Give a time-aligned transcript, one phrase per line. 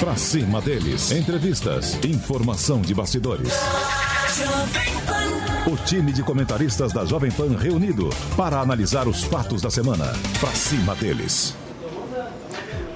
[0.00, 1.10] Pra cima deles.
[1.10, 1.98] Entrevistas.
[2.04, 3.52] Informação de bastidores.
[5.66, 10.06] O time de comentaristas da Jovem Pan reunido para analisar os fatos da semana.
[10.40, 11.54] Pra cima deles.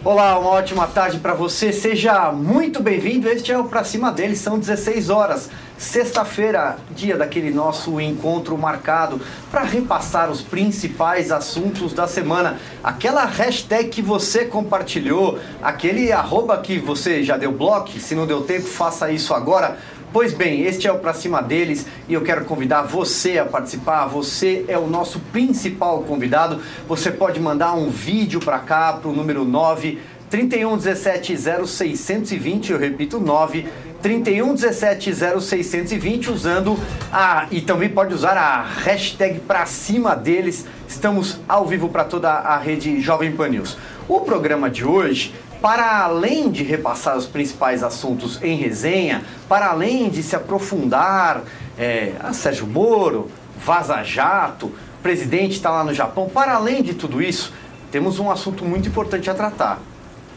[0.04, 1.72] Olá, uma ótima tarde para você.
[1.72, 3.28] Seja muito bem-vindo.
[3.28, 4.40] Este é o Pra Cima deles.
[4.40, 5.48] São 16 horas.
[5.78, 12.58] Sexta-feira, dia daquele nosso encontro marcado para repassar os principais assuntos da semana.
[12.82, 18.42] Aquela hashtag que você compartilhou, aquele arroba que você já deu bloco, se não deu
[18.42, 19.78] tempo, faça isso agora.
[20.12, 24.04] Pois bem, este é o Pra Cima deles e eu quero convidar você a participar.
[24.08, 26.60] Você é o nosso principal convidado.
[26.86, 31.34] Você pode mandar um vídeo para cá, para o número 9 31 17
[31.66, 32.72] 0620.
[32.72, 33.66] Eu repito, 9
[34.02, 36.78] 31 17 0620 usando
[37.10, 40.66] a e também pode usar a hashtag pra cima deles.
[40.86, 43.78] Estamos ao vivo para toda a rede Jovem Pan News.
[44.06, 50.10] O programa de hoje para além de repassar os principais assuntos em resenha, para além
[50.10, 51.42] de se aprofundar
[51.78, 53.30] é, a Sérgio Moro,
[53.64, 54.72] Vaza Jato,
[55.04, 57.52] presidente está lá no Japão, para além de tudo isso,
[57.92, 59.78] temos um assunto muito importante a tratar.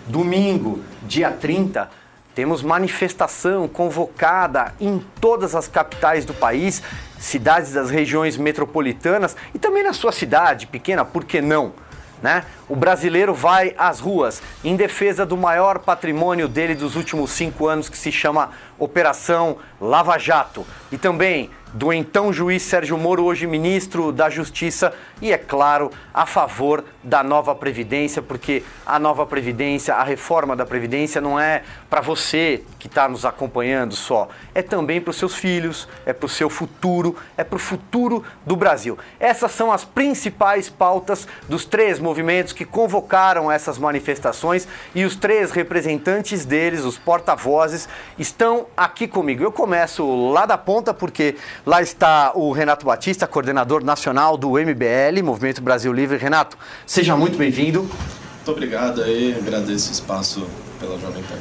[0.06, 1.90] Domingo, dia 30,
[2.36, 6.84] temos manifestação convocada em todas as capitais do país,
[7.18, 11.73] cidades das regiões metropolitanas e também na sua cidade pequena, por que não?
[12.21, 12.44] Né?
[12.67, 17.89] O brasileiro vai às ruas em defesa do maior patrimônio dele dos últimos cinco anos,
[17.89, 20.66] que se chama Operação Lava Jato.
[20.91, 26.25] E também do então juiz Sérgio Moro, hoje ministro da Justiça, e é claro, a
[26.25, 32.01] favor da nova Previdência, porque a nova Previdência, a reforma da Previdência não é para
[32.01, 36.29] você que está nos acompanhando só, é também para os seus filhos, é para o
[36.29, 38.97] seu futuro, é para o futuro do Brasil.
[39.19, 45.51] Essas são as principais pautas dos três movimentos que convocaram essas manifestações e os três
[45.51, 47.87] representantes deles, os porta-vozes,
[48.17, 49.43] estão aqui comigo.
[49.43, 51.35] Eu começo lá da ponta porque
[51.66, 56.17] Lá está o Renato Batista, coordenador nacional do MBL, Movimento Brasil Livre.
[56.17, 56.57] Renato,
[56.95, 57.81] seja muito bem-vindo.
[57.81, 60.47] Muito obrigado aí, agradeço o espaço
[60.79, 61.35] pela Jovem Pan.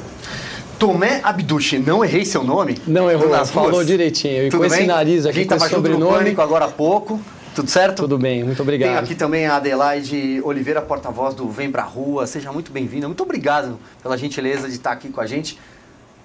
[0.80, 2.76] Tomé Abduche, não errei seu nome?
[2.88, 4.48] Não errou, falou direitinho.
[4.48, 4.80] E Tudo com bem?
[4.80, 6.18] esse nariz aqui, a gente com esse sobrenome.
[6.18, 7.20] Pânico agora há pouco.
[7.54, 8.02] Tudo certo?
[8.02, 8.88] Tudo bem, muito obrigado.
[8.88, 12.26] Tenho aqui também a Adelaide Oliveira, porta-voz do Vem Pra Rua.
[12.26, 13.06] Seja muito bem-vinda.
[13.06, 15.56] Muito obrigado pela gentileza de estar aqui com a gente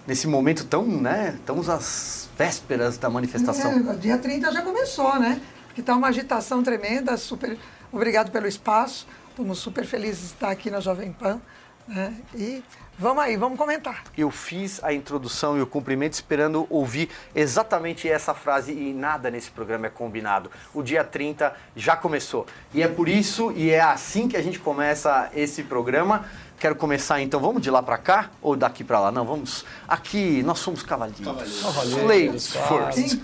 [0.07, 1.35] nesse momento tão, né?
[1.39, 3.91] Estamos às vésperas da manifestação.
[3.91, 5.39] É, dia 30 já começou, né?
[5.67, 7.15] Porque está uma agitação tremenda.
[7.15, 7.55] Super
[7.93, 9.05] obrigado pelo espaço.
[9.39, 11.39] Estamos super felizes de estar aqui na Jovem Pan.
[11.87, 12.13] Né?
[12.35, 12.61] E
[12.97, 14.03] vamos aí, vamos comentar.
[14.17, 19.49] Eu fiz a introdução e o cumprimento esperando ouvir exatamente essa frase e nada nesse
[19.49, 20.51] programa é combinado.
[20.73, 22.45] O dia 30 já começou.
[22.73, 26.25] E é por isso e é assim que a gente começa esse programa.
[26.59, 29.09] Quero começar então, vamos de lá para cá ou daqui para lá?
[29.09, 29.63] Não, vamos.
[29.87, 31.61] Aqui nós somos cavaleiros.
[31.61, 32.03] Cavaleiros.
[32.03, 33.21] Ladies first.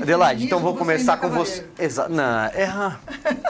[0.00, 1.66] Adelaide, então vou começar você com é você.
[1.76, 2.12] Exato.
[2.12, 2.96] Não, é.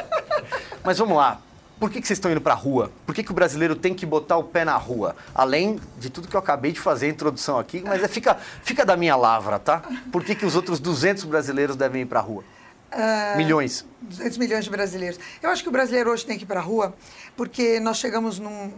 [0.83, 1.43] Mas vamos lá.
[1.79, 2.91] Por que, que vocês estão indo para a rua?
[3.07, 5.15] Por que, que o brasileiro tem que botar o pé na rua?
[5.35, 8.85] Além de tudo que eu acabei de fazer a introdução aqui, mas é, fica, fica
[8.85, 9.83] da minha lavra, tá?
[10.11, 12.43] Por que, que os outros 200 brasileiros devem ir para a rua?
[12.91, 13.85] Ah, Milhões.
[14.01, 15.21] 200 milhões de brasileiros.
[15.41, 16.95] Eu acho que o brasileiro hoje tem que ir para a rua
[17.37, 18.73] porque nós chegamos num,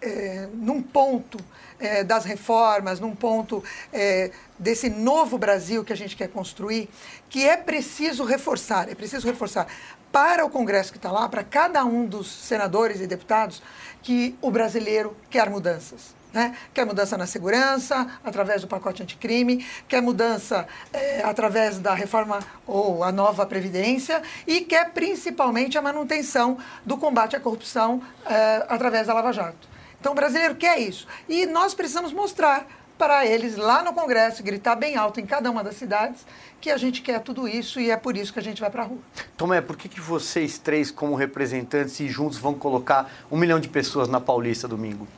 [0.00, 1.38] é, num ponto
[1.78, 3.62] é, das reformas, num ponto
[3.92, 6.88] é, desse novo Brasil que a gente quer construir,
[7.28, 9.66] que é preciso reforçar, é preciso reforçar
[10.12, 13.62] para o Congresso que está lá, para cada um dos senadores e deputados,
[14.02, 16.14] que o brasileiro quer mudanças.
[16.32, 16.56] Né?
[16.72, 23.02] Quer mudança na segurança, através do pacote anticrime, quer mudança eh, através da reforma ou
[23.02, 26.56] a nova Previdência e quer principalmente a manutenção
[26.86, 29.68] do combate à corrupção eh, através da Lava Jato.
[30.00, 31.06] Então o brasileiro quer isso.
[31.28, 32.66] E nós precisamos mostrar
[33.00, 36.20] para eles lá no Congresso, gritar bem alto em cada uma das cidades,
[36.60, 38.82] que a gente quer tudo isso e é por isso que a gente vai para
[38.82, 38.98] a rua.
[39.38, 43.68] Tomé, por que, que vocês três, como representantes e juntos, vão colocar um milhão de
[43.68, 45.08] pessoas na Paulista domingo?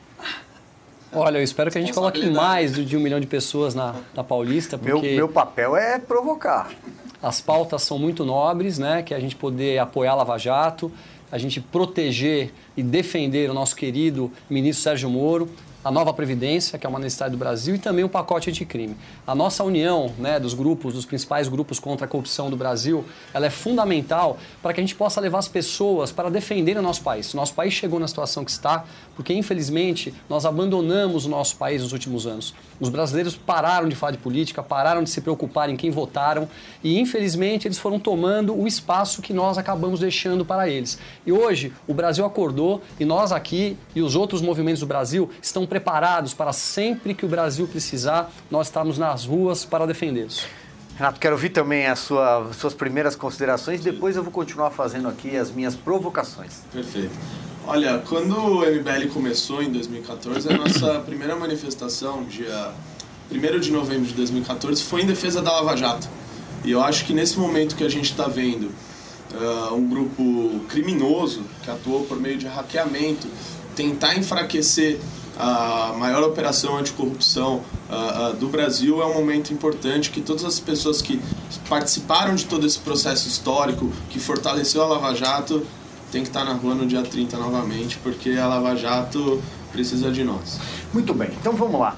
[1.13, 4.23] Olha, eu espero que a gente coloque mais de um milhão de pessoas na, na
[4.23, 6.71] Paulista, Meu, porque meu papel é provocar.
[7.21, 9.03] as pautas são muito nobres, né?
[9.03, 10.93] Que a gente poder apoiar a Lava Jato,
[11.33, 15.51] a gente proteger e defender o nosso querido ministro Sérgio Moro,
[15.85, 18.97] a nova Previdência, que é uma necessidade do Brasil, e também o pacote anticrime.
[19.27, 23.47] A nossa união né, dos grupos, dos principais grupos contra a corrupção do Brasil, ela
[23.47, 27.35] é fundamental para que a gente possa levar as pessoas para defender o nosso país.
[27.35, 28.85] Nosso país chegou na situação que está
[29.17, 32.55] porque, infelizmente, nós abandonamos o nosso país nos últimos anos.
[32.81, 36.49] Os brasileiros pararam de falar de política, pararam de se preocupar em quem votaram
[36.83, 40.99] e, infelizmente, eles foram tomando o espaço que nós acabamos deixando para eles.
[41.27, 45.67] E hoje, o Brasil acordou e nós aqui e os outros movimentos do Brasil estão
[45.73, 50.45] preparados para sempre que o Brasil precisar, nós estamos nas ruas para defendê-los.
[50.99, 55.35] Renato, quero ouvir também as sua, suas primeiras considerações, depois eu vou continuar fazendo aqui
[55.35, 56.61] as minhas provocações.
[56.71, 57.11] Perfeito.
[57.67, 62.71] Olha, quando o MBL começou em 2014, a nossa primeira manifestação, dia
[63.31, 66.07] 1 de novembro de 2014, foi em defesa da Lava Jato.
[66.67, 68.71] E eu acho que nesse momento que a gente está vendo
[69.33, 73.27] uh, um grupo criminoso que atuou por meio de hackeamento
[73.75, 75.01] tentar enfraquecer
[75.43, 80.61] a maior operação anticorrupção uh, uh, do Brasil é um momento importante que todas as
[80.61, 81.21] pessoas que
[81.69, 85.67] participaram de todo esse processo histórico, que fortaleceu a Lava Jato,
[86.13, 89.43] tem que estar na rua no dia 30 novamente, porque a Lava Jato
[89.73, 90.61] precisa de nós.
[90.95, 91.97] Muito bem, então vamos lá.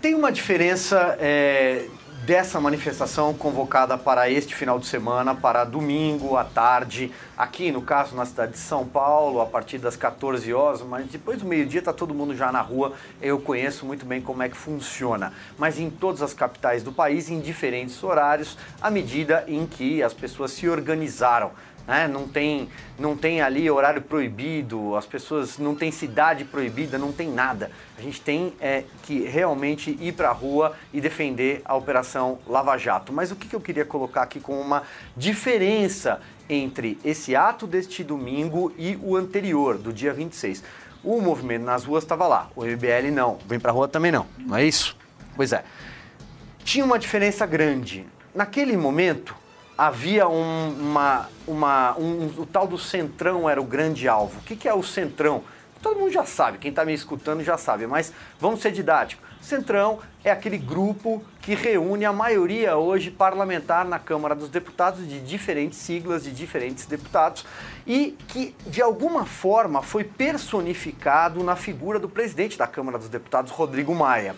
[0.00, 1.86] Tem uma diferença é,
[2.24, 8.14] dessa manifestação convocada para este final de semana, para domingo à tarde, aqui no caso
[8.14, 11.92] na cidade de São Paulo, a partir das 14 horas, mas depois do meio-dia está
[11.92, 12.92] todo mundo já na rua.
[13.22, 15.32] Eu conheço muito bem como é que funciona.
[15.56, 20.12] Mas em todas as capitais do país, em diferentes horários, à medida em que as
[20.12, 21.52] pessoas se organizaram
[21.90, 22.06] né?
[22.06, 27.28] não, tem, não tem ali horário proibido, as pessoas não tem cidade proibida, não tem
[27.28, 27.72] nada.
[27.98, 32.78] A gente tem é, que realmente ir para a rua e defender a Operação Lava
[32.78, 33.12] Jato.
[33.12, 34.84] Mas o que, que eu queria colocar aqui com uma
[35.16, 40.62] diferença entre esse ato deste domingo e o anterior, do dia 26?
[41.02, 44.26] O movimento nas ruas estava lá, o MBL não, vem para a rua também não,
[44.38, 44.96] não é isso?
[45.34, 45.64] Pois é.
[46.62, 48.06] Tinha uma diferença grande.
[48.32, 49.34] Naquele momento,
[49.80, 54.38] havia um, uma, uma, um, o tal do centrão era o grande alvo.
[54.38, 55.42] O que, que é o centrão?
[55.80, 59.26] Todo mundo já sabe, quem está me escutando já sabe, mas vamos ser didáticos.
[59.40, 65.18] Centrão é aquele grupo que reúne a maioria hoje parlamentar na Câmara dos Deputados de
[65.18, 67.46] diferentes siglas, de diferentes deputados,
[67.86, 73.50] e que de alguma forma foi personificado na figura do presidente da Câmara dos Deputados,
[73.50, 74.36] Rodrigo Maia.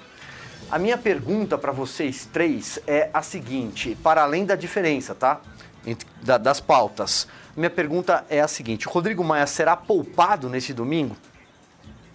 [0.73, 5.39] A minha pergunta para vocês três é a seguinte, para além da diferença, tá?
[5.85, 7.29] Entre, da, das pautas.
[7.55, 11.15] Minha pergunta é a seguinte: Rodrigo Maia será poupado nesse domingo?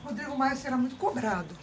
[0.03, 1.55] Rodrigo Maia será muito cobrado.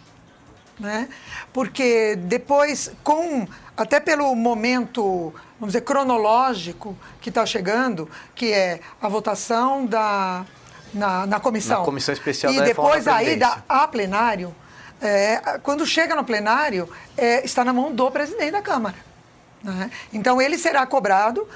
[0.79, 1.09] Né?
[1.51, 3.45] Porque depois, com
[3.75, 10.45] até pelo momento, vamos dizer, cronológico que está chegando, que é a votação da,
[10.93, 11.79] na, na comissão.
[11.79, 14.55] Na comissão especial e da depois a ida a plenário,
[15.01, 18.95] é, quando chega no plenário, é, está na mão do presidente da Câmara.
[19.63, 19.89] Né?
[20.13, 21.47] Então, ele será cobrado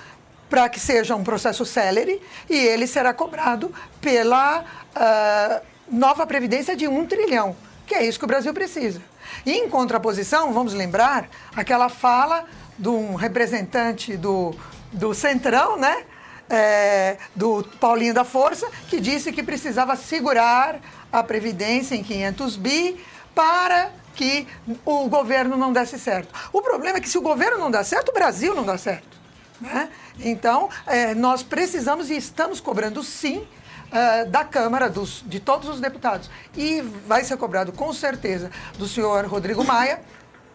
[0.50, 6.88] para que seja um processo célere e ele será cobrado pela uh, nova previdência de
[6.88, 7.56] um trilhão,
[7.86, 9.00] que é isso que o Brasil precisa.
[9.45, 12.45] E, em contraposição, vamos lembrar aquela fala
[12.77, 14.56] de um representante do,
[14.91, 16.03] do Centrão, né?
[16.51, 20.80] É, do Paulinho da Força, que disse que precisava segurar
[21.12, 23.06] a Previdência em 500 bi
[23.39, 24.45] para que
[24.83, 26.27] o governo não desse certo.
[26.51, 29.17] O problema é que se o governo não dá certo, o Brasil não dá certo.
[29.62, 29.88] Né?
[30.19, 33.48] Então, é, nós precisamos e estamos cobrando sim
[33.93, 36.29] é, da Câmara, dos, de todos os deputados.
[36.53, 40.01] E vai ser cobrado com certeza do senhor Rodrigo Maia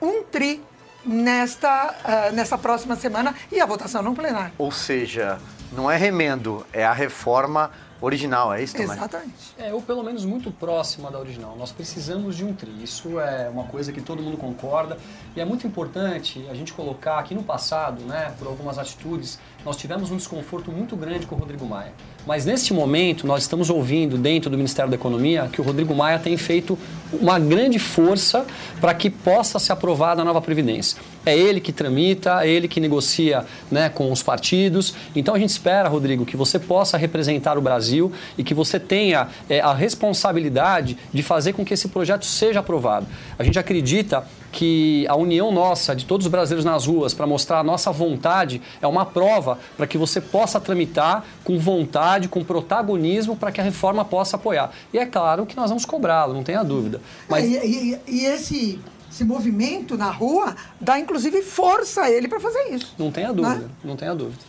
[0.03, 0.63] um tri
[1.03, 1.95] nesta,
[2.31, 4.53] uh, nessa próxima semana e a votação no plenário.
[4.59, 5.39] Ou seja,
[5.73, 7.71] não é remendo, é a reforma
[8.05, 8.97] original, é isso também?
[8.97, 9.55] Exatamente.
[9.59, 11.57] É, ou pelo menos muito próxima da original.
[11.59, 12.71] Nós precisamos de um tri.
[12.83, 14.99] Isso é uma coisa que todo mundo concorda.
[15.35, 19.77] E é muito importante a gente colocar aqui no passado, né, por algumas atitudes, nós
[19.77, 21.93] tivemos um desconforto muito grande com o Rodrigo Maia.
[22.27, 26.19] Mas neste momento, nós estamos ouvindo dentro do Ministério da Economia que o Rodrigo Maia
[26.19, 26.79] tem feito
[27.13, 28.47] uma grande força
[28.81, 30.99] para que possa ser aprovada a nova Previdência.
[31.25, 34.95] É ele que tramita, é ele que negocia né, com os partidos.
[35.17, 39.29] Então a gente espera, Rodrigo, que você possa representar o Brasil e que você tenha
[39.49, 43.07] é, a responsabilidade de fazer com que esse projeto seja aprovado.
[43.39, 44.25] A gente acredita
[44.55, 48.63] que a união nossa, de todos os brasileiros nas ruas, para mostrar a nossa vontade,
[48.81, 53.65] é uma prova para que você possa tramitar com vontade, com protagonismo, para que a
[53.65, 54.71] reforma possa apoiar.
[54.93, 57.01] E é claro que nós vamos cobrá-lo, não tenha dúvida.
[57.29, 57.45] Mas...
[57.45, 58.79] É, e, e, e esse
[59.11, 62.95] esse movimento na rua dá inclusive força a ele para fazer isso.
[62.99, 63.69] Não tenha dúvida, né?
[63.85, 64.43] não tenha dúvida.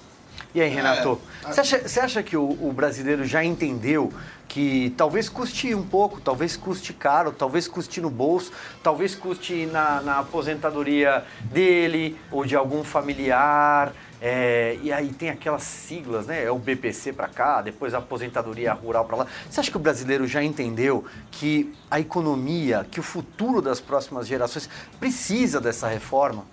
[0.56, 1.20] E aí, Renato?
[1.44, 4.12] É, você, acha, você acha que o, o brasileiro já entendeu
[4.48, 8.52] que talvez custe um pouco, talvez custe caro, talvez custe no bolso,
[8.84, 13.94] talvez custe na, na aposentadoria dele ou de algum familiar.
[14.22, 16.44] É, e aí tem aquelas siglas, né?
[16.44, 19.28] É o BPC para cá, depois a aposentadoria rural para lá.
[19.50, 24.26] Você acha que o brasileiro já entendeu que a economia, que o futuro das próximas
[24.26, 26.46] gerações precisa dessa reforma?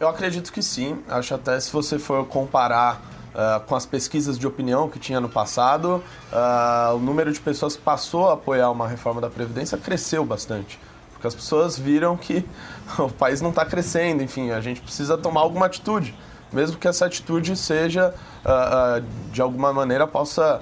[0.00, 0.98] Eu acredito que sim.
[1.08, 3.00] Acho até se você for comparar
[3.34, 7.76] uh, com as pesquisas de opinião que tinha no passado, uh, o número de pessoas
[7.76, 10.78] que passou a apoiar uma reforma da Previdência cresceu bastante.
[11.12, 12.44] Porque as pessoas viram que
[12.98, 16.14] o país não está crescendo, enfim, a gente precisa tomar alguma atitude.
[16.52, 18.14] Mesmo que essa atitude seja,
[18.44, 20.60] uh, de alguma maneira, possa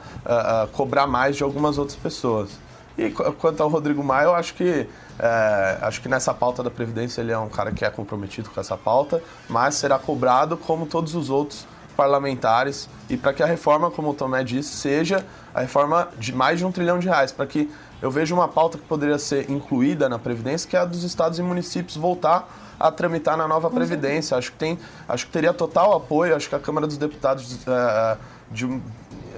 [0.72, 2.50] cobrar mais de algumas outras pessoas.
[2.96, 4.86] E quanto ao Rodrigo Maia, eu acho que
[5.18, 8.60] é, acho que nessa pauta da Previdência ele é um cara que é comprometido com
[8.60, 13.90] essa pauta, mas será cobrado como todos os outros parlamentares e para que a reforma,
[13.90, 17.46] como o Tomé disse, seja a reforma de mais de um trilhão de reais, para
[17.46, 17.70] que
[18.00, 21.38] eu veja uma pauta que poderia ser incluída na Previdência, que é a dos estados
[21.38, 24.36] e municípios voltar a tramitar na nova Previdência.
[24.36, 24.76] Acho que, tem,
[25.08, 28.16] acho que teria total apoio, acho que a Câmara dos Deputados, é,
[28.50, 28.66] de,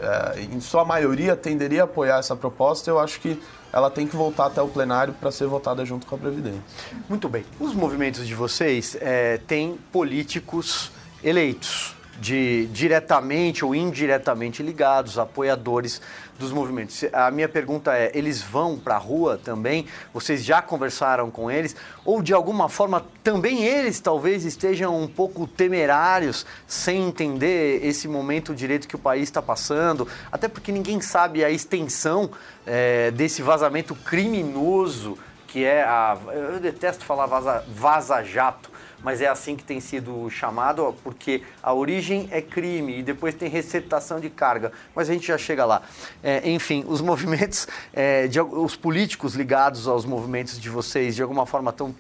[0.01, 2.89] é, em sua maioria, tenderia a apoiar essa proposta.
[2.89, 3.39] Eu acho que
[3.71, 6.63] ela tem que voltar até o plenário para ser votada junto com a Previdência.
[7.07, 7.45] Muito bem.
[7.61, 10.91] Os movimentos de vocês é, têm políticos
[11.23, 16.01] eleitos de diretamente ou indiretamente ligados, apoiadores
[16.39, 17.05] dos movimentos.
[17.13, 19.87] A minha pergunta é: eles vão para a rua também?
[20.13, 21.77] Vocês já conversaram com eles?
[22.05, 28.55] Ou de alguma forma também eles talvez estejam um pouco temerários, sem entender esse momento
[28.55, 30.07] direito que o país está passando?
[30.31, 32.31] Até porque ninguém sabe a extensão
[32.67, 35.19] é, desse vazamento criminoso
[35.55, 36.19] que é a.
[36.33, 38.74] Eu detesto falar vaza, vaza-jato
[39.05, 43.51] mas é assim que tem sido chamado, porque a origem é crime e depois tem
[43.51, 44.73] receptação de carga.
[44.95, 45.83] Mas a gente já chega lá.
[46.23, 51.45] É, enfim, os movimentos, é, de, os políticos ligados aos movimentos de vocês, de alguma
[51.45, 51.95] forma estão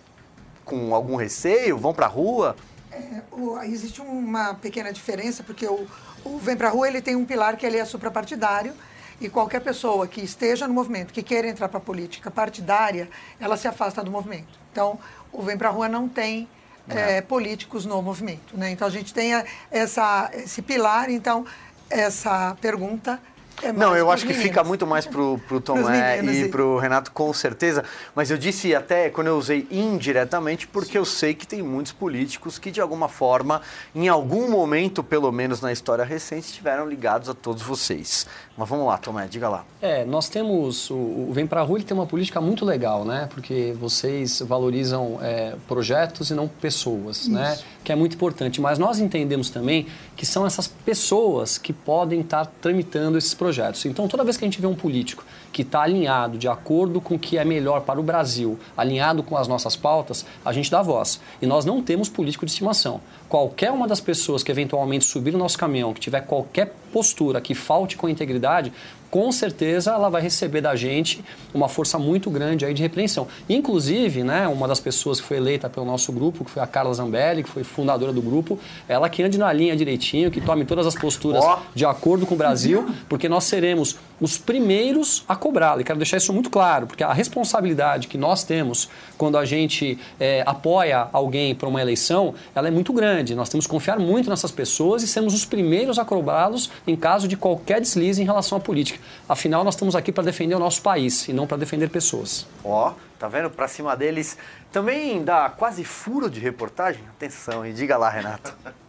[0.64, 1.76] com algum receio?
[1.76, 2.56] Vão para a rua?
[2.90, 5.86] É, o, existe uma pequena diferença, porque o,
[6.24, 8.72] o Vem para a Rua ele tem um pilar que ele é suprapartidário,
[9.20, 13.08] e qualquer pessoa que esteja no movimento, que queira entrar para a política partidária,
[13.38, 14.58] ela se afasta do movimento.
[14.72, 14.98] Então,
[15.30, 16.48] o Vem para a Rua não tem
[16.88, 17.16] é.
[17.16, 18.56] É, políticos no movimento.
[18.56, 18.70] Né?
[18.70, 19.30] Então a gente tem
[19.70, 21.44] essa, esse pilar, então
[21.88, 23.20] essa pergunta
[23.62, 27.32] é não, eu acho que fica muito mais pro, pro Tomé e pro Renato, com
[27.32, 27.84] certeza.
[28.14, 32.58] Mas eu disse até quando eu usei indiretamente, porque eu sei que tem muitos políticos
[32.58, 33.62] que, de alguma forma,
[33.94, 38.26] em algum momento, pelo menos na história recente, estiveram ligados a todos vocês.
[38.56, 39.64] Mas vamos lá, Tomé, diga lá.
[39.80, 40.90] É, nós temos.
[40.90, 43.28] O, o Vem Pra Rua ele tem uma política muito legal, né?
[43.32, 47.52] Porque vocês valorizam é, projetos e não pessoas, né?
[47.54, 47.62] Isso.
[47.62, 47.73] né?
[47.84, 48.60] Que é muito importante.
[48.60, 49.86] Mas nós entendemos também
[50.16, 53.84] que são essas pessoas que podem estar tramitando esses projetos.
[53.84, 57.14] Então, toda vez que a gente vê um político que está alinhado de acordo com
[57.14, 60.82] o que é melhor para o Brasil, alinhado com as nossas pautas, a gente dá
[60.82, 61.20] voz.
[61.40, 63.00] E nós não temos político de estimação.
[63.28, 67.54] Qualquer uma das pessoas que eventualmente subir no nosso caminhão, que tiver qualquer postura que
[67.54, 68.72] falte com integridade,
[69.14, 73.28] com certeza ela vai receber da gente uma força muito grande aí de repreensão.
[73.48, 76.92] Inclusive, né, uma das pessoas que foi eleita pelo nosso grupo, que foi a Carla
[76.92, 80.84] Zambelli, que foi fundadora do grupo, ela que ande na linha direitinho, que tome todas
[80.84, 81.58] as posturas oh.
[81.72, 85.82] de acordo com o Brasil, porque nós seremos os primeiros a cobrá-la.
[85.82, 89.96] E quero deixar isso muito claro, porque a responsabilidade que nós temos quando a gente
[90.18, 93.36] é, apoia alguém para uma eleição, ela é muito grande.
[93.36, 97.28] Nós temos que confiar muito nessas pessoas e sermos os primeiros a cobrá-los em caso
[97.28, 99.03] de qualquer deslize em relação à política.
[99.28, 102.46] Afinal, nós estamos aqui para defender o nosso país e não para defender pessoas.
[102.62, 103.48] Ó, oh, tá vendo?
[103.48, 104.36] Para cima deles
[104.70, 107.02] também dá quase furo de reportagem.
[107.10, 108.54] Atenção, e diga lá, Renato.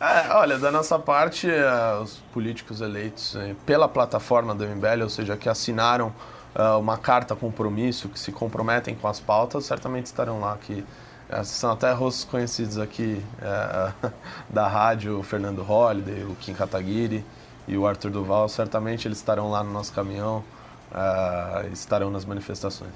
[0.00, 5.08] É, olha, da nossa parte, é, os políticos eleitos é, pela plataforma do MBL, ou
[5.08, 6.12] seja, que assinaram
[6.78, 10.58] uma carta compromisso, que se comprometem com as pautas, certamente estarão lá.
[10.60, 10.84] Que
[11.42, 13.24] são até rostos conhecidos aqui
[14.50, 17.24] da rádio, o Fernando Holliday, o Kim Kataguiri
[17.66, 20.44] e o Arthur Duval, certamente eles estarão lá no nosso caminhão,
[21.72, 22.92] estarão nas manifestações.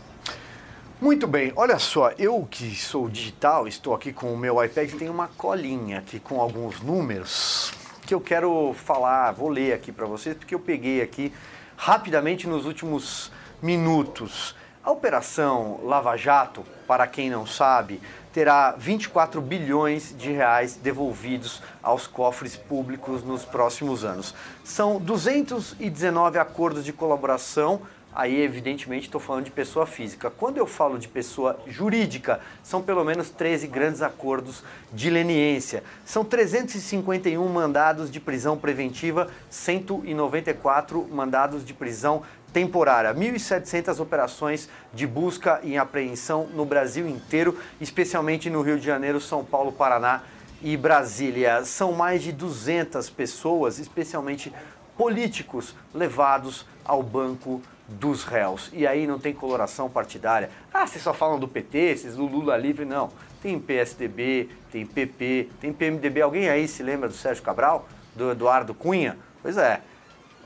[1.01, 5.09] Muito bem, olha só, eu que sou digital, estou aqui com o meu iPad, tem
[5.09, 7.73] uma colinha aqui com alguns números
[8.05, 11.33] que eu quero falar, vou ler aqui para vocês, porque eu peguei aqui
[11.77, 13.31] rapidamente nos últimos
[13.63, 14.57] minutos.
[14.83, 18.01] A operação Lava Jato, para quem não sabe,
[18.33, 24.35] terá 24 bilhões de reais devolvidos aos cofres públicos nos próximos anos.
[24.65, 27.83] São 219 acordos de colaboração
[28.19, 30.29] aí evidentemente estou falando de pessoa física.
[30.29, 35.85] Quando eu falo de pessoa jurídica, são pelo menos 13 grandes acordos de leniência.
[36.05, 45.61] São 351 mandados de prisão preventiva, 194 mandados de prisão temporária, 1.700 operações de busca
[45.63, 50.23] e apreensão no Brasil inteiro, especialmente no Rio de Janeiro, São Paulo, Paraná
[50.63, 51.65] e Brasília.
[51.65, 54.53] São mais de 200 pessoas, especialmente
[54.97, 58.71] políticos, levados ao banco dos réus.
[58.73, 60.51] E aí não tem coloração partidária.
[60.73, 63.11] Ah, vocês só falam do PT, vocês do Lula livre, não.
[63.41, 66.21] Tem PSDB, tem PP, tem PMDB.
[66.21, 67.89] Alguém aí se lembra do Sérgio Cabral?
[68.15, 69.17] Do Eduardo Cunha?
[69.43, 69.81] Pois é.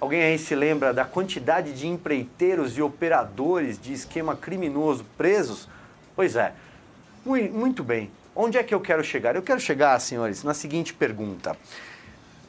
[0.03, 5.69] Alguém aí se lembra da quantidade de empreiteiros e operadores de esquema criminoso presos?
[6.17, 6.55] Pois é.
[7.25, 8.11] Muito bem.
[8.35, 9.37] Onde é que eu quero chegar?
[9.37, 11.57] Eu quero chegar, senhores, na seguinte pergunta.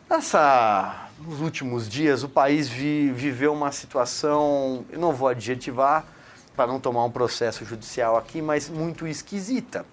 [0.10, 6.08] Nessa, nos últimos dias, o país vi, viveu uma situação, eu não vou adjetivar
[6.56, 9.86] para não tomar um processo judicial aqui, mas muito esquisita.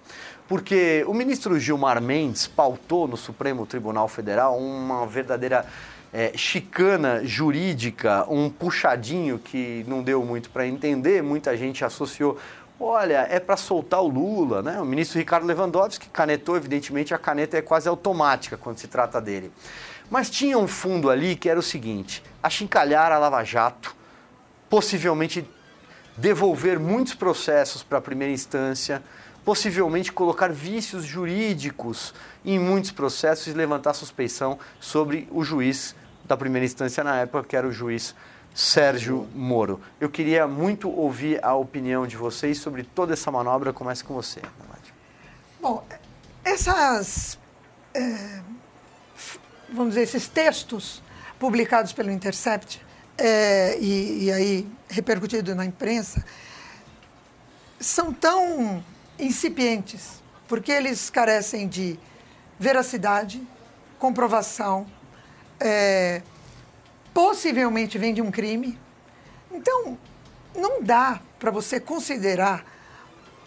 [0.47, 5.65] Porque o ministro Gilmar Mendes pautou no Supremo Tribunal Federal uma verdadeira
[6.13, 12.37] é, chicana jurídica, um puxadinho que não deu muito para entender, muita gente associou.
[12.79, 14.81] Olha, é para soltar o Lula, né?
[14.81, 19.51] O ministro Ricardo Lewandowski canetou, evidentemente, a caneta é quase automática quando se trata dele.
[20.09, 23.95] Mas tinha um fundo ali que era o seguinte: achincalhar a Lava Jato,
[24.69, 25.47] possivelmente
[26.17, 29.01] devolver muitos processos para a primeira instância,
[29.45, 32.13] possivelmente colocar vícios jurídicos
[32.43, 35.95] em muitos processos e levantar suspeição sobre o juiz
[36.31, 38.15] da primeira instância na época, que era o juiz
[38.55, 39.81] Sérgio Moro.
[39.99, 43.73] Eu queria muito ouvir a opinião de vocês sobre toda essa manobra.
[43.73, 44.93] Começa com você, Namadi.
[45.59, 45.85] Bom,
[46.41, 47.37] essas,
[47.93, 48.39] é,
[49.73, 51.03] vamos dizer, esses textos
[51.37, 52.81] publicados pelo Intercept
[53.17, 56.23] é, e, e aí repercutido na imprensa
[57.77, 58.81] são tão
[59.19, 61.99] incipientes, porque eles carecem de
[62.57, 63.45] veracidade,
[63.99, 64.87] comprovação,
[65.61, 66.21] é,
[67.13, 68.77] possivelmente vem de um crime.
[69.51, 69.97] Então,
[70.55, 72.65] não dá para você considerar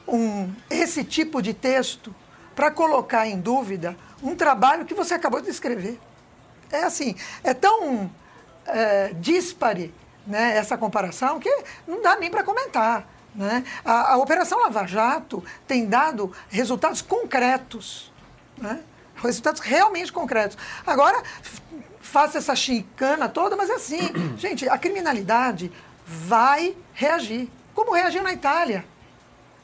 [0.07, 2.15] um, esse tipo de texto
[2.55, 5.99] para colocar em dúvida um trabalho que você acabou de escrever.
[6.71, 8.11] É assim, é tão
[8.67, 9.93] é, dispare
[10.27, 11.51] né, essa comparação que
[11.87, 13.09] não dá nem para comentar.
[13.35, 13.65] Né?
[13.85, 18.13] A, a, Operação Lava Jato tem dado resultados concretos,
[18.57, 18.81] né?
[19.17, 20.57] resultados realmente concretos.
[20.87, 21.23] Agora,
[22.05, 24.01] faça essa chicana toda, mas é assim,
[24.37, 25.73] gente, a criminalidade
[26.07, 28.85] vai reagir, como reagiu na Itália.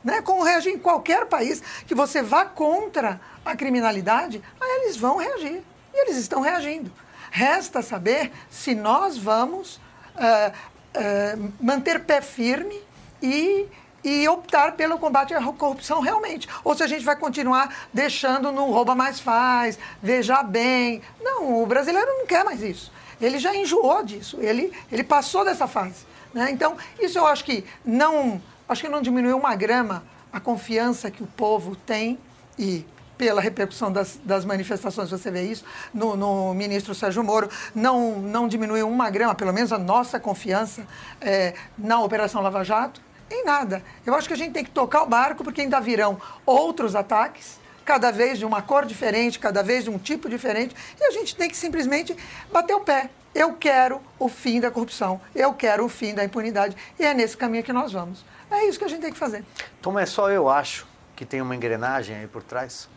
[0.02, 0.22] Né?
[0.22, 5.62] Como reagir em qualquer país que você vá contra a criminalidade, aí eles vão reagir.
[5.92, 6.90] E eles estão reagindo.
[7.30, 12.82] Resta saber se nós vamos uh, uh, manter pé firme
[13.22, 13.68] e,
[14.02, 16.48] e optar pelo combate à corrupção realmente.
[16.64, 21.02] Ou se a gente vai continuar deixando no rouba mais faz, veja bem.
[21.20, 22.92] Não, o brasileiro não quer mais isso.
[23.20, 26.06] Ele já enjoou disso, ele, ele passou dessa fase.
[26.32, 26.50] Né?
[26.50, 31.22] Então, isso eu acho que não, acho que não diminuiu uma grama a confiança que
[31.22, 32.18] o povo tem
[32.58, 32.86] e
[33.18, 38.48] pela repercussão das, das manifestações, você vê isso, no, no, ministro Sérgio Moro, não, não
[38.48, 40.86] diminuiu uma grama, pelo menos a nossa confiança
[41.20, 43.82] é, na Operação Lava Jato, em nada.
[44.04, 47.58] Eu acho que a gente tem que tocar o barco, porque ainda virão outros ataques,
[47.84, 51.34] cada vez de uma cor diferente, cada vez de um tipo diferente, e a gente
[51.36, 52.16] tem que simplesmente
[52.52, 53.10] bater o pé.
[53.34, 57.36] Eu quero o fim da corrupção, eu quero o fim da impunidade, e é nesse
[57.36, 58.24] caminho que nós vamos.
[58.50, 59.44] É isso que a gente tem que fazer.
[59.78, 62.88] Então é só eu acho que tem uma engrenagem aí por trás?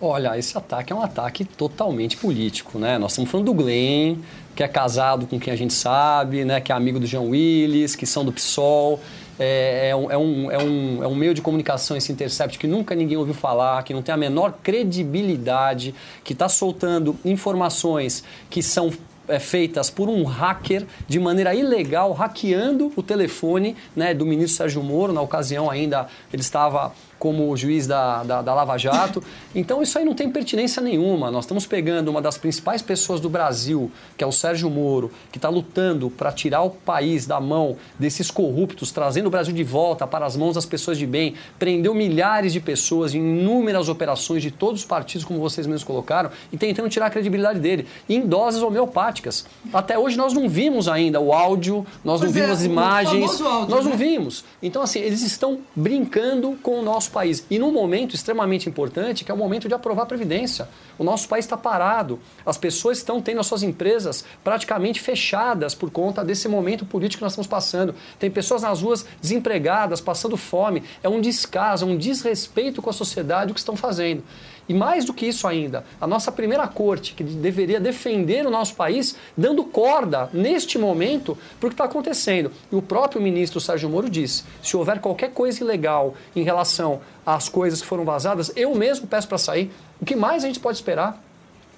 [0.00, 2.98] Olha, esse ataque é um ataque totalmente político, né?
[2.98, 4.16] Nós estamos falando do Glenn,
[4.54, 6.60] que é casado com quem a gente sabe, né?
[6.60, 9.00] Que é amigo do João Willis, que são do PSOL.
[9.38, 12.66] É, é, um, é, um, é, um, é um meio de comunicação, esse Intercept, que
[12.66, 18.62] nunca ninguém ouviu falar, que não tem a menor credibilidade, que está soltando informações que
[18.62, 18.92] são
[19.26, 24.82] é, feitas por um hacker de maneira ilegal, hackeando o telefone né, do ministro Sérgio
[24.82, 25.10] Moro.
[25.10, 29.22] Na ocasião, ainda ele estava como juiz da, da, da, Lava Jato.
[29.54, 31.30] Então isso aí não tem pertinência nenhuma.
[31.30, 35.36] Nós estamos pegando uma das principais pessoas do Brasil, que é o Sérgio Moro, que
[35.36, 40.06] está lutando para tirar o país da mão desses corruptos, trazendo o Brasil de volta
[40.06, 44.50] para as mãos das pessoas de bem, prendeu milhares de pessoas em inúmeras operações de
[44.50, 48.62] todos os partidos, como vocês mesmos colocaram, e tentando tirar a credibilidade dele, em doses
[48.62, 49.44] homeopáticas.
[49.74, 53.40] Até hoje nós não vimos ainda o áudio, nós pois não vimos é, as imagens,
[53.68, 54.42] nós não vimos.
[54.62, 57.44] Então, assim, eles estão brincando com o nosso nosso país.
[57.50, 60.68] E num momento extremamente importante, que é o momento de aprovar a Previdência.
[60.98, 62.20] O nosso país está parado.
[62.46, 67.24] As pessoas estão tendo as suas empresas praticamente fechadas por conta desse momento político que
[67.24, 67.94] nós estamos passando.
[68.18, 70.82] Tem pessoas nas ruas desempregadas, passando fome.
[71.02, 74.22] É um descaso, é um desrespeito com a sociedade o que estão fazendo.
[74.70, 78.76] E mais do que isso ainda, a nossa primeira corte, que deveria defender o nosso
[78.76, 82.52] país, dando corda neste momento para o que está acontecendo.
[82.70, 87.48] E o próprio ministro Sérgio Moro disse: se houver qualquer coisa ilegal em relação às
[87.48, 89.72] coisas que foram vazadas, eu mesmo peço para sair.
[90.00, 91.20] O que mais a gente pode esperar?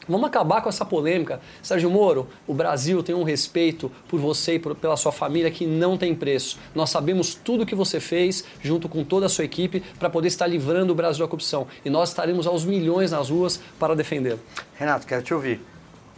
[0.08, 1.40] Vamos acabar com essa polêmica.
[1.62, 5.66] Sérgio Moro, o Brasil tem um respeito por você e por, pela sua família que
[5.66, 6.58] não tem preço.
[6.74, 10.28] Nós sabemos tudo o que você fez, junto com toda a sua equipe, para poder
[10.28, 11.66] estar livrando o Brasil da corrupção.
[11.84, 14.38] E nós estaremos aos milhões nas ruas para defender.
[14.74, 15.60] Renato, quero te ouvir.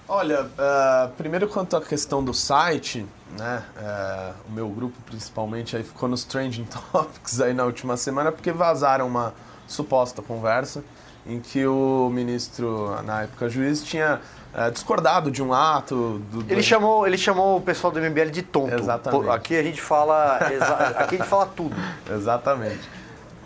[0.06, 3.06] Olha, uh, primeiro quanto à questão do site,
[3.38, 3.64] né?
[3.74, 8.52] Uh, o meu grupo principalmente aí ficou nos trending topics aí na última semana porque
[8.52, 9.32] vazaram uma
[9.66, 10.84] suposta conversa
[11.26, 14.20] em que o ministro, na época juiz, tinha
[14.52, 16.20] é, discordado de um ato.
[16.30, 18.74] Do, ele, chamou, ele chamou o pessoal do MBL de tonto.
[18.74, 19.30] Exatamente.
[19.30, 20.36] Aqui a gente fala,
[20.96, 21.74] aqui a gente fala tudo.
[22.10, 22.88] Exatamente.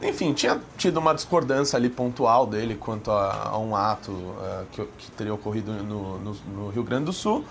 [0.03, 4.85] Enfim, tinha tido uma discordância ali pontual dele quanto a, a um ato uh, que,
[4.99, 7.45] que, teria ocorrido no, no, no, Rio Grande do Sul.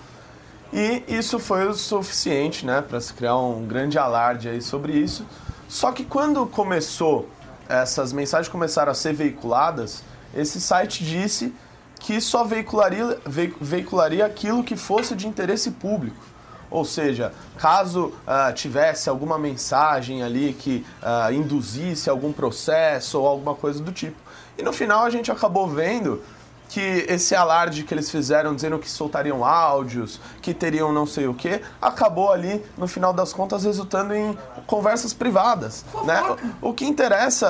[0.72, 5.26] E isso foi o suficiente né, para se criar um grande alarde aí sobre isso.
[5.68, 7.28] Só que quando começou,
[7.68, 10.04] essas mensagens começaram a ser veiculadas,
[10.38, 11.54] esse site disse
[12.00, 13.20] que só veicularia,
[13.60, 16.24] veicularia aquilo que fosse de interesse público.
[16.70, 23.56] Ou seja, caso uh, tivesse alguma mensagem ali que uh, induzisse algum processo ou alguma
[23.56, 24.18] coisa do tipo.
[24.58, 26.22] E no final a gente acabou vendo
[26.70, 31.34] que esse alarde que eles fizeram dizendo que soltariam áudios, que teriam não sei o
[31.34, 35.86] que, acabou ali, no final das contas, resultando em conversas privadas.
[36.04, 36.22] Né?
[36.62, 37.48] O, o que interessa,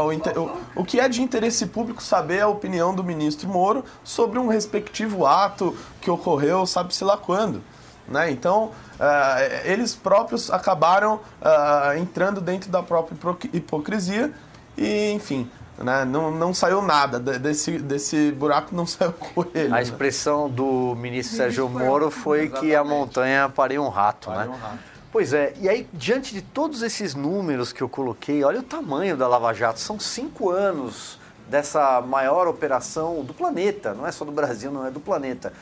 [0.00, 4.48] o, o que é de interesse público saber a opinião do ministro Moro sobre um
[4.48, 7.62] respectivo ato que ocorreu, sabe-se lá quando.
[8.08, 8.30] Né?
[8.30, 13.16] Então, uh, eles próprios acabaram uh, entrando dentro da própria
[13.52, 14.32] hipocrisia
[14.76, 16.04] e, enfim, né?
[16.04, 19.74] Não, não saiu nada desse, desse buraco, não saiu coelho.
[19.74, 24.46] A expressão do ministro Sérgio Moro foi que a montanha pareia um rato, né?
[24.46, 24.78] Um rato.
[25.12, 29.16] Pois é, e aí, diante de todos esses números que eu coloquei, olha o tamanho
[29.16, 34.32] da Lava Jato, são cinco anos dessa maior operação do planeta, não é só do
[34.32, 35.52] Brasil, não é do planeta.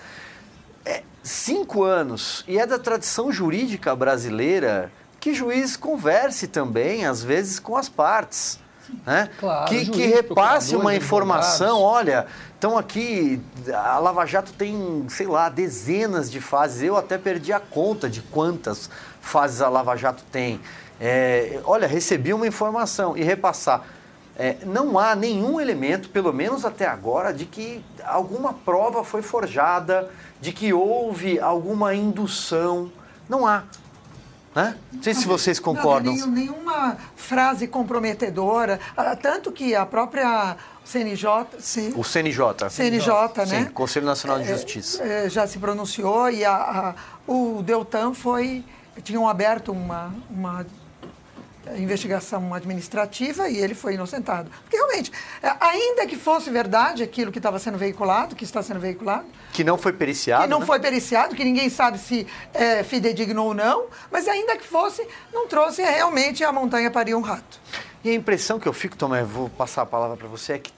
[0.84, 7.58] É cinco anos, e é da tradição jurídica brasileira que juiz converse também, às vezes,
[7.58, 8.58] com as partes
[9.06, 9.30] né?
[9.38, 12.26] Claro, que, que repasse uma informação, olha,
[12.58, 13.40] então aqui
[13.72, 18.20] a Lava Jato tem, sei lá, dezenas de fases, eu até perdi a conta de
[18.22, 18.88] quantas
[19.20, 20.60] fases a Lava Jato tem.
[21.00, 23.82] É, olha, recebi uma informação e repassar.
[24.36, 30.10] É, não há nenhum elemento, pelo menos até agora, de que alguma prova foi forjada,
[30.40, 32.90] de que houve alguma indução.
[33.28, 33.62] Não há.
[34.54, 34.76] Né?
[34.92, 36.14] Não sei se vocês concordam.
[36.14, 38.78] Não, nenhuma frase comprometedora,
[39.20, 41.46] tanto que a própria CNJ.
[41.58, 42.70] Se, o CNJ.
[42.70, 43.10] CNJ,
[43.46, 43.46] né?
[43.46, 45.02] Sim, Conselho Nacional de é, Justiça.
[45.02, 46.94] É, já se pronunciou e a, a,
[47.26, 48.64] o Deltan foi.
[49.02, 50.64] Tinham aberto uma, uma
[51.76, 54.50] investigação administrativa e ele foi inocentado.
[54.62, 58.80] Porque realmente, é, ainda que fosse verdade aquilo que estava sendo veiculado, que está sendo
[58.80, 59.24] veiculado.
[59.52, 60.42] Que não foi periciado.
[60.42, 60.66] Que não né?
[60.66, 65.46] foi periciado, que ninguém sabe se é fidedigno ou não, mas ainda que fosse, não
[65.46, 67.60] trouxe realmente a montanha paria um rato.
[68.04, 70.72] E a impressão que eu fico, Tomé, vou passar a palavra para você, é que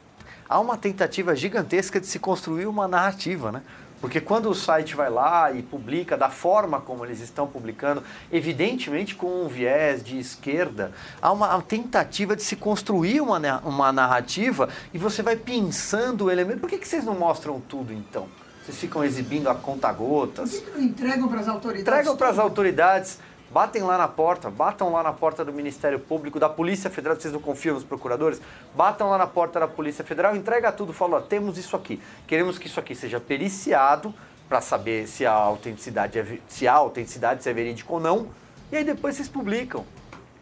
[0.48, 3.62] há uma tentativa gigantesca de se construir uma narrativa, né?
[4.00, 9.14] Porque quando o site vai lá e publica da forma como eles estão publicando, evidentemente
[9.14, 14.98] com um viés de esquerda, há uma tentativa de se construir uma, uma narrativa e
[14.98, 16.60] você vai pensando o elemento.
[16.60, 18.28] Por que, que vocês não mostram tudo então?
[18.64, 20.56] Vocês ficam exibindo a conta-gotas?
[20.56, 21.82] Por que, que não entregam para as autoridades?
[21.82, 23.18] Entregam para as autoridades
[23.56, 27.32] batem lá na porta, batam lá na porta do Ministério Público, da Polícia Federal, vocês
[27.32, 28.38] não confiam nos procuradores,
[28.74, 32.66] batam lá na porta da Polícia Federal, entrega tudo, fala, temos isso aqui, queremos que
[32.66, 34.14] isso aqui seja periciado
[34.46, 38.28] para saber se a autenticidade é, se a autenticidade se é verídica ou não,
[38.70, 39.86] e aí depois vocês publicam.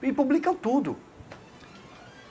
[0.03, 0.97] E publicam tudo.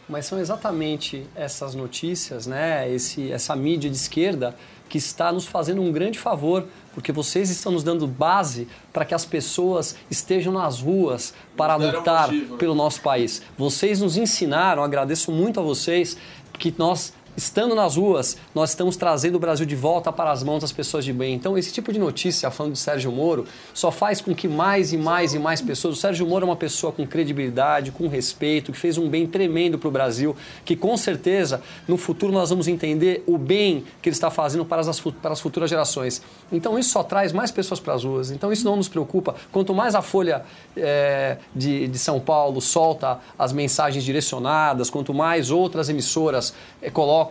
[0.09, 4.53] Mas são exatamente essas notícias, né, esse, essa mídia de esquerda
[4.89, 9.13] que está nos fazendo um grande favor, porque vocês estão nos dando base para que
[9.13, 12.57] as pessoas estejam nas ruas para lutar motivo, né?
[12.59, 13.41] pelo nosso país.
[13.57, 16.17] Vocês nos ensinaram, agradeço muito a vocês,
[16.53, 20.61] que nós estando nas ruas, nós estamos trazendo o Brasil de volta para as mãos
[20.61, 21.33] das pessoas de bem.
[21.33, 24.97] Então, esse tipo de notícia, falando de Sérgio Moro, só faz com que mais e
[24.97, 25.97] mais e mais pessoas.
[25.97, 29.77] O Sérgio Moro é uma pessoa com credibilidade, com respeito, que fez um bem tremendo
[29.77, 34.15] para o Brasil, que com certeza no futuro nós vamos entender o bem que ele
[34.15, 36.21] está fazendo para as, para as futuras gerações.
[36.51, 38.31] Então, isso só traz mais pessoas para as ruas.
[38.31, 39.35] Então, isso não nos preocupa.
[39.51, 40.43] Quanto mais a Folha
[40.77, 47.22] é, de, de São Paulo solta as mensagens direcionadas, quanto mais outras emissoras é, colocam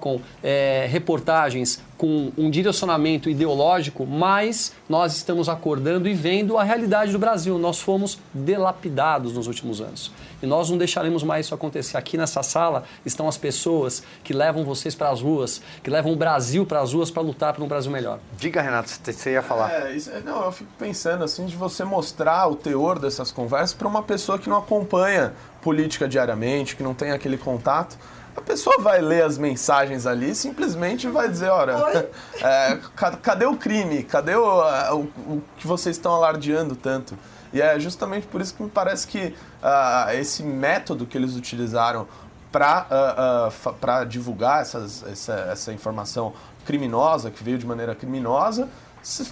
[0.43, 7.19] é, reportagens com um direcionamento ideológico, mais nós estamos acordando e vendo a realidade do
[7.19, 7.57] Brasil.
[7.59, 10.11] Nós fomos delapidados nos últimos anos.
[10.43, 11.97] E nós não deixaremos mais isso acontecer.
[11.97, 16.17] Aqui nessa sala estão as pessoas que levam vocês para as ruas, que levam o
[16.17, 18.19] Brasil para as ruas para lutar por um Brasil melhor.
[18.37, 19.71] Diga, Renato, você ia falar.
[19.71, 23.87] É, isso, não, eu fico pensando assim de você mostrar o teor dessas conversas para
[23.87, 27.97] uma pessoa que não acompanha política diariamente, que não tem aquele contato
[28.37, 31.75] a pessoa vai ler as mensagens ali e simplesmente vai dizer, olha,
[32.43, 32.79] é,
[33.23, 34.03] cadê o crime?
[34.03, 35.01] Cadê o, o,
[35.35, 37.17] o, que vocês estão alardeando tanto?
[37.53, 42.09] E é justamente por isso que me parece que uh, esse método que eles utilizaram
[42.51, 46.33] para uh, uh, divulgar essas, essa, essa informação
[46.65, 48.69] criminosa, que veio de maneira criminosa,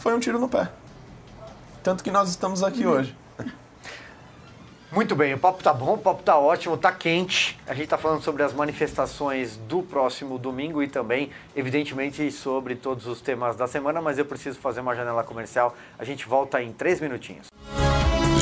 [0.00, 0.68] foi um tiro no pé.
[1.82, 2.92] Tanto que nós estamos aqui uhum.
[2.92, 3.16] hoje.
[4.92, 7.57] Muito bem, o papo tá bom, o papo tá ótimo, tá quente.
[7.64, 13.07] A gente tá falando sobre as manifestações do próximo domingo e também, evidentemente, sobre todos
[13.07, 15.76] os temas da semana, mas eu preciso fazer uma janela comercial.
[15.96, 17.46] A gente volta em três minutinhos.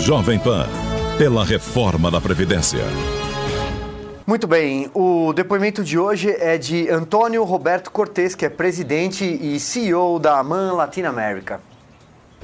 [0.00, 0.66] Jovem Pan,
[1.18, 2.80] pela reforma da Previdência.
[4.26, 9.60] Muito bem, o depoimento de hoje é de Antônio Roberto Cortes, que é presidente e
[9.60, 11.60] CEO da AMAN Latin America.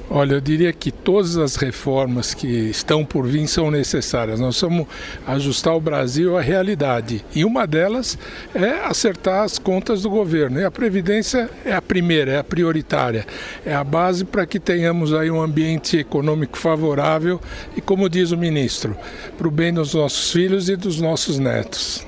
[0.09, 4.39] Olha, eu diria que todas as reformas que estão por vir são necessárias.
[4.39, 4.87] Nós vamos
[5.25, 7.25] ajustar o Brasil à realidade.
[7.33, 8.17] E uma delas
[8.53, 10.59] é acertar as contas do governo.
[10.59, 13.25] E a Previdência é a primeira, é a prioritária.
[13.65, 17.41] É a base para que tenhamos aí um ambiente econômico favorável
[17.75, 18.95] e, como diz o ministro,
[19.37, 22.05] para o bem dos nossos filhos e dos nossos netos.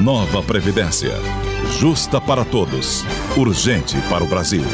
[0.00, 1.12] Nova Previdência.
[1.78, 3.04] Justa para todos.
[3.36, 4.64] Urgente para o Brasil.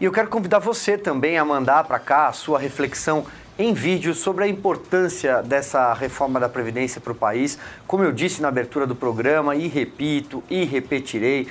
[0.00, 3.26] E eu quero convidar você também a mandar para cá a sua reflexão
[3.58, 7.58] em vídeo sobre a importância dessa reforma da Previdência para o país.
[7.86, 11.48] Como eu disse na abertura do programa, e repito, e repetirei,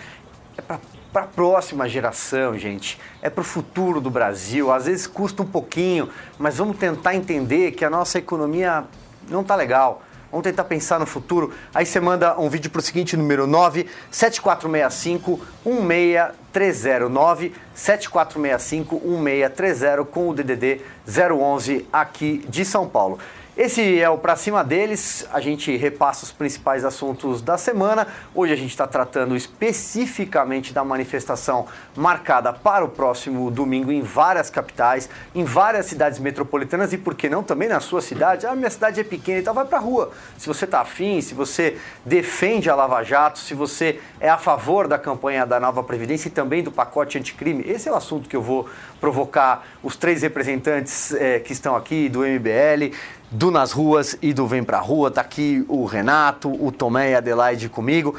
[0.58, 0.80] é para
[1.14, 3.00] a próxima geração, gente.
[3.22, 4.72] É para o futuro do Brasil.
[4.72, 6.10] Às vezes custa um pouquinho,
[6.40, 8.84] mas vamos tentar entender que a nossa economia
[9.30, 10.02] não está legal.
[10.32, 11.52] Vamos tentar pensar no futuro.
[11.74, 20.34] Aí você manda um vídeo para o seguinte número 97465 16309 7465 1630 com o
[20.34, 23.18] DDD 011 aqui de São Paulo.
[23.62, 28.08] Esse é o Pra Cima deles, a gente repassa os principais assuntos da semana.
[28.34, 34.50] Hoje a gente está tratando especificamente da manifestação marcada para o próximo domingo em várias
[34.50, 38.48] capitais, em várias cidades metropolitanas e, por que não, também na sua cidade.
[38.48, 40.10] A minha cidade é pequena, então vai pra rua.
[40.38, 44.88] Se você está afim, se você defende a Lava Jato, se você é a favor
[44.88, 48.38] da campanha da nova Previdência e também do pacote anticrime, esse é o assunto que
[48.38, 48.70] eu vou
[49.02, 52.96] provocar os três representantes é, que estão aqui do MBL
[53.32, 55.12] do Nas Ruas e do Vem Pra Rua.
[55.12, 58.16] Tá aqui o Renato, o Tomé e a Adelaide comigo.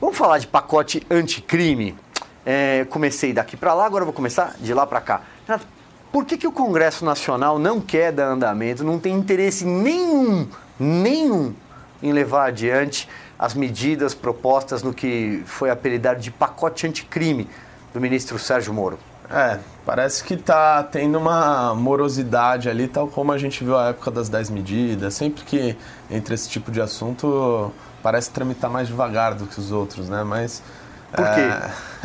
[0.00, 1.96] Vamos falar de pacote anticrime.
[2.44, 5.22] É, comecei daqui para lá, agora vou começar de lá para cá.
[5.46, 5.66] Renato,
[6.10, 10.46] por que, que o Congresso Nacional não quer dar andamento, não tem interesse nenhum,
[10.78, 11.54] nenhum
[12.02, 17.48] em levar adiante as medidas propostas no que foi apelidado de pacote anticrime
[17.94, 18.98] do ministro Sérgio Moro?
[19.32, 24.10] É, parece que tá tendo uma morosidade ali, tal como a gente viu a época
[24.10, 25.14] das 10 medidas.
[25.14, 25.76] Sempre que
[26.10, 30.22] entre esse tipo de assunto, parece tramitar mais devagar do que os outros, né?
[30.22, 30.62] Mas.
[31.10, 31.40] Por quê?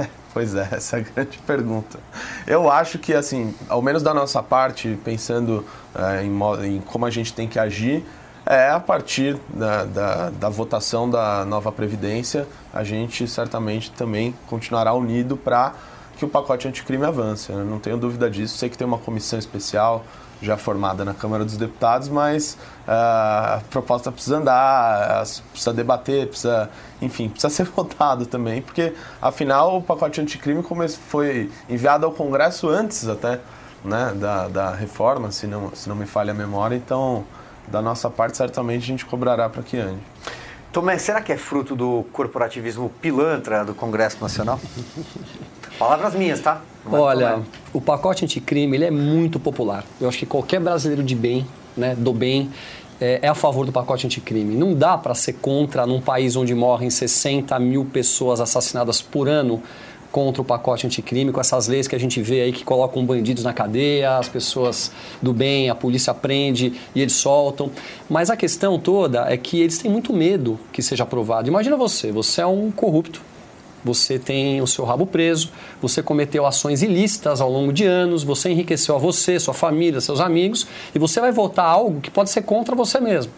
[0.04, 0.08] É...
[0.34, 1.98] Pois é, essa é a grande pergunta.
[2.46, 6.30] Eu acho que, assim, ao menos da nossa parte, pensando é, em,
[6.64, 8.06] em, como a gente tem que agir,
[8.46, 14.94] é a partir da, da, da, votação da nova Previdência, a gente certamente também continuará
[14.94, 15.74] unido para
[16.18, 17.52] que o pacote anticrime avance.
[17.52, 18.58] Eu não tenho dúvida disso.
[18.58, 20.04] Sei que tem uma comissão especial
[20.42, 26.70] já formada na Câmara dos Deputados, mas uh, a proposta precisa andar, precisa debater, precisa,
[27.02, 30.64] enfim, precisa ser votado também, porque afinal o pacote anticrime
[31.10, 33.40] foi enviado ao Congresso antes até
[33.84, 37.26] né, da, da reforma, se não, se não me falha a memória, então
[37.68, 40.02] da nossa parte certamente a gente cobrará para que ande.
[40.72, 44.60] Tomé, será que é fruto do corporativismo pilantra do Congresso Nacional?
[45.80, 46.62] Palavras minhas, tá?
[46.92, 47.42] Olha,
[47.74, 49.84] o pacote anticrime ele é muito popular.
[50.00, 52.50] Eu acho que qualquer brasileiro de bem, né, do bem,
[53.00, 54.56] é, é a favor do pacote anticrime.
[54.56, 59.62] Não dá para ser contra num país onde morrem 60 mil pessoas assassinadas por ano
[60.12, 63.44] contra o pacote anticrime, com essas leis que a gente vê aí que colocam bandidos
[63.44, 64.92] na cadeia, as pessoas
[65.22, 67.70] do bem, a polícia prende e eles soltam.
[68.10, 71.48] Mas a questão toda é que eles têm muito medo que seja aprovado.
[71.48, 73.22] Imagina você, você é um corrupto,
[73.84, 78.50] você tem o seu rabo preso, você cometeu ações ilícitas ao longo de anos, você
[78.50, 82.42] enriqueceu a você, sua família, seus amigos, e você vai votar algo que pode ser
[82.42, 83.32] contra você mesmo.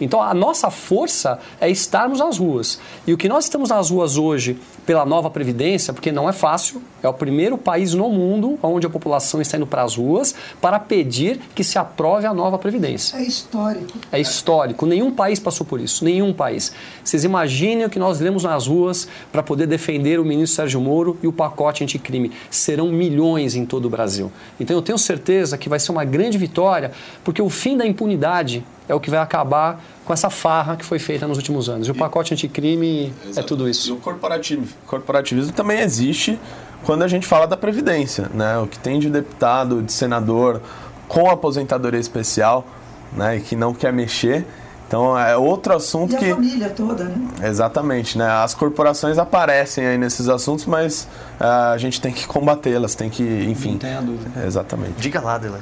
[0.00, 2.80] Então a nossa força é estarmos nas ruas.
[3.06, 6.82] E o que nós estamos nas ruas hoje pela nova Previdência, porque não é fácil,
[7.02, 10.78] é o primeiro país no mundo onde a população está indo para as ruas para
[10.78, 13.16] pedir que se aprove a nova Previdência.
[13.16, 13.98] É histórico.
[14.10, 14.86] É histórico.
[14.86, 16.04] Nenhum país passou por isso.
[16.04, 16.72] Nenhum país.
[17.04, 21.16] Vocês imaginem o que nós iremos nas ruas para poder defender o ministro Sérgio Moro
[21.22, 22.32] e o pacote anticrime.
[22.50, 24.30] Serão milhões em todo o Brasil.
[24.58, 26.92] Então eu tenho certeza que vai ser uma grande vitória,
[27.24, 30.98] porque o fim da impunidade é o que vai acabar com essa farra que foi
[30.98, 31.88] feita nos últimos anos.
[31.88, 33.40] E o pacote anticrime Exato.
[33.40, 33.88] é tudo isso.
[33.88, 36.38] E o corporativismo, corporativismo também existe
[36.84, 38.28] quando a gente fala da Previdência.
[38.34, 38.58] Né?
[38.58, 40.60] O que tem de deputado, de senador
[41.08, 42.66] com aposentadoria especial
[43.14, 43.38] né?
[43.38, 44.44] e que não quer mexer.
[44.86, 46.30] Então é outro assunto e que.
[46.30, 47.48] a família toda, né?
[47.48, 48.28] Exatamente, né?
[48.28, 51.08] As corporações aparecem aí nesses assuntos, mas
[51.40, 53.70] uh, a gente tem que combatê-las, tem que, enfim.
[53.70, 54.44] Não tenha dúvida.
[54.44, 54.92] Exatamente.
[54.98, 55.60] Diga lá, Dela.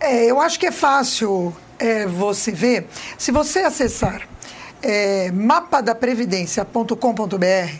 [0.00, 2.86] É, eu acho que é fácil é, você vê,
[3.18, 4.22] se você acessar
[4.80, 7.76] é, mapadaprevidência.com.br,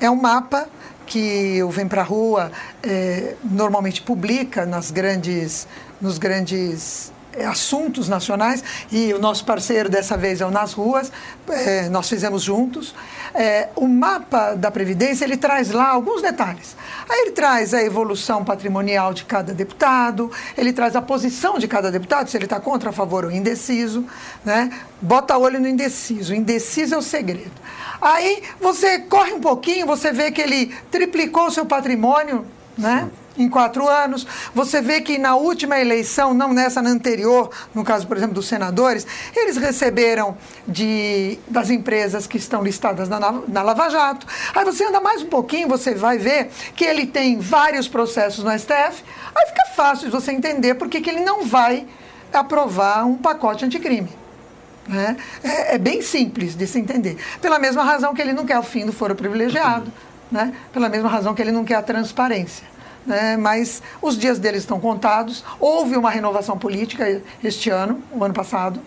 [0.00, 0.68] é um mapa
[1.06, 2.50] que o Vem Pra Rua
[2.82, 5.68] é, normalmente publica nas grandes,
[6.00, 7.12] nos grandes
[7.48, 11.12] assuntos nacionais e o nosso parceiro dessa vez é o Nas Ruas,
[11.48, 12.94] é, nós fizemos juntos.
[13.32, 16.76] É, o mapa da Previdência ele traz lá alguns detalhes.
[17.08, 21.90] Aí ele traz a evolução patrimonial de cada deputado, ele traz a posição de cada
[21.90, 24.04] deputado, se ele está contra, a favor ou indeciso.
[24.44, 24.70] Né?
[25.00, 26.34] Bota olho no indeciso.
[26.34, 27.52] Indeciso é o segredo.
[28.00, 33.08] Aí você corre um pouquinho, você vê que ele triplicou o seu patrimônio, né?
[33.42, 34.26] Em quatro anos.
[34.54, 38.46] Você vê que na última eleição, não nessa, na anterior, no caso, por exemplo, dos
[38.46, 44.26] senadores, eles receberam de, das empresas que estão listadas na, na Lava Jato.
[44.54, 48.50] Aí você anda mais um pouquinho, você vai ver que ele tem vários processos no
[48.56, 49.02] STF.
[49.34, 51.86] Aí fica fácil de você entender por que ele não vai
[52.32, 54.10] aprovar um pacote anticrime.
[54.86, 55.16] Né?
[55.42, 57.16] É, é, bem simples de se entender.
[57.40, 59.92] Pela mesma razão que ele não quer o fim do foro privilegiado,
[60.30, 60.52] né?
[60.72, 62.70] pela mesma razão que ele não quer a transparência
[63.10, 63.36] né?
[63.36, 65.44] mas os dias deles estão contados.
[65.58, 68.80] Houve uma renovação política este ano, o ano passado,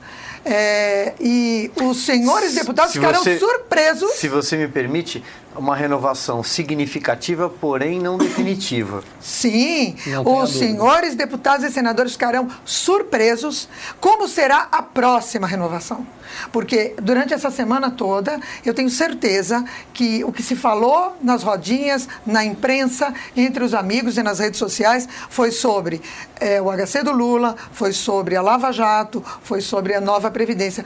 [0.45, 4.11] é, e os senhores deputados se ficaram você, surpresos.
[4.13, 5.23] Se você me permite,
[5.55, 9.03] uma renovação significativa, porém não definitiva.
[9.19, 13.67] Sim, os senhores deputados e senadores ficarão surpresos
[13.99, 16.05] como será a próxima renovação.
[16.51, 19.63] Porque durante essa semana toda, eu tenho certeza
[19.93, 24.59] que o que se falou nas rodinhas, na imprensa, entre os amigos e nas redes
[24.59, 26.01] sociais, foi sobre
[26.39, 30.85] é, o HC do Lula, foi sobre a Lava Jato, foi sobre a nova Previdência.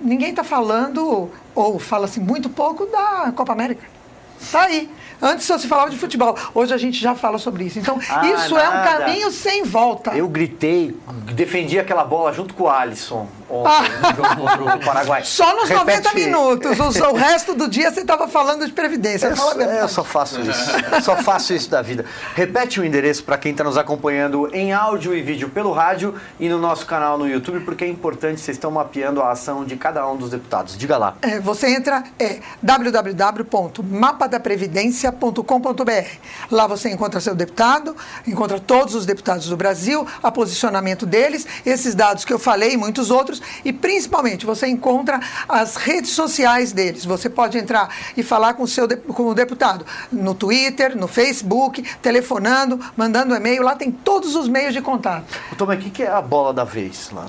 [0.00, 3.84] Ninguém está falando, ou fala-se muito pouco, da Copa América.
[4.40, 4.88] Está aí.
[5.20, 6.36] Antes só se falava de futebol.
[6.54, 7.78] Hoje a gente já fala sobre isso.
[7.78, 8.64] Então, ah, isso nada.
[8.64, 10.16] é um caminho sem volta.
[10.16, 10.96] Eu gritei,
[11.32, 14.56] defendi aquela bola junto com o Alisson ontem ah.
[14.56, 15.22] no Paraguai.
[15.24, 16.02] Só nos Repete...
[16.02, 16.78] 90 minutos.
[16.78, 19.26] O, o, resto do dia você estava falando de previdência.
[19.26, 20.70] Eu, eu, só faço isso.
[21.02, 22.04] só faço isso da vida.
[22.34, 26.48] Repete o endereço para quem está nos acompanhando em áudio e vídeo pelo rádio e
[26.48, 30.06] no nosso canal no YouTube, porque é importante, vocês estão mapeando a ação de cada
[30.08, 30.76] um dos deputados.
[30.76, 31.16] Diga lá.
[31.22, 32.40] É, você entra é
[35.10, 36.18] www.mapadaprevidência.com.br.
[36.50, 41.94] Lá você encontra seu deputado, encontra todos os deputados do Brasil, a posicionamento deles, esses
[41.94, 47.04] dados que eu falei e muitos outros e principalmente você encontra as redes sociais deles.
[47.04, 51.82] Você pode entrar e falar com o seu com o deputado no Twitter, no Facebook,
[52.00, 53.62] telefonando, mandando e-mail.
[53.62, 55.24] Lá tem todos os meios de contato.
[55.56, 57.26] Tomé, o que é a bola da vez lá?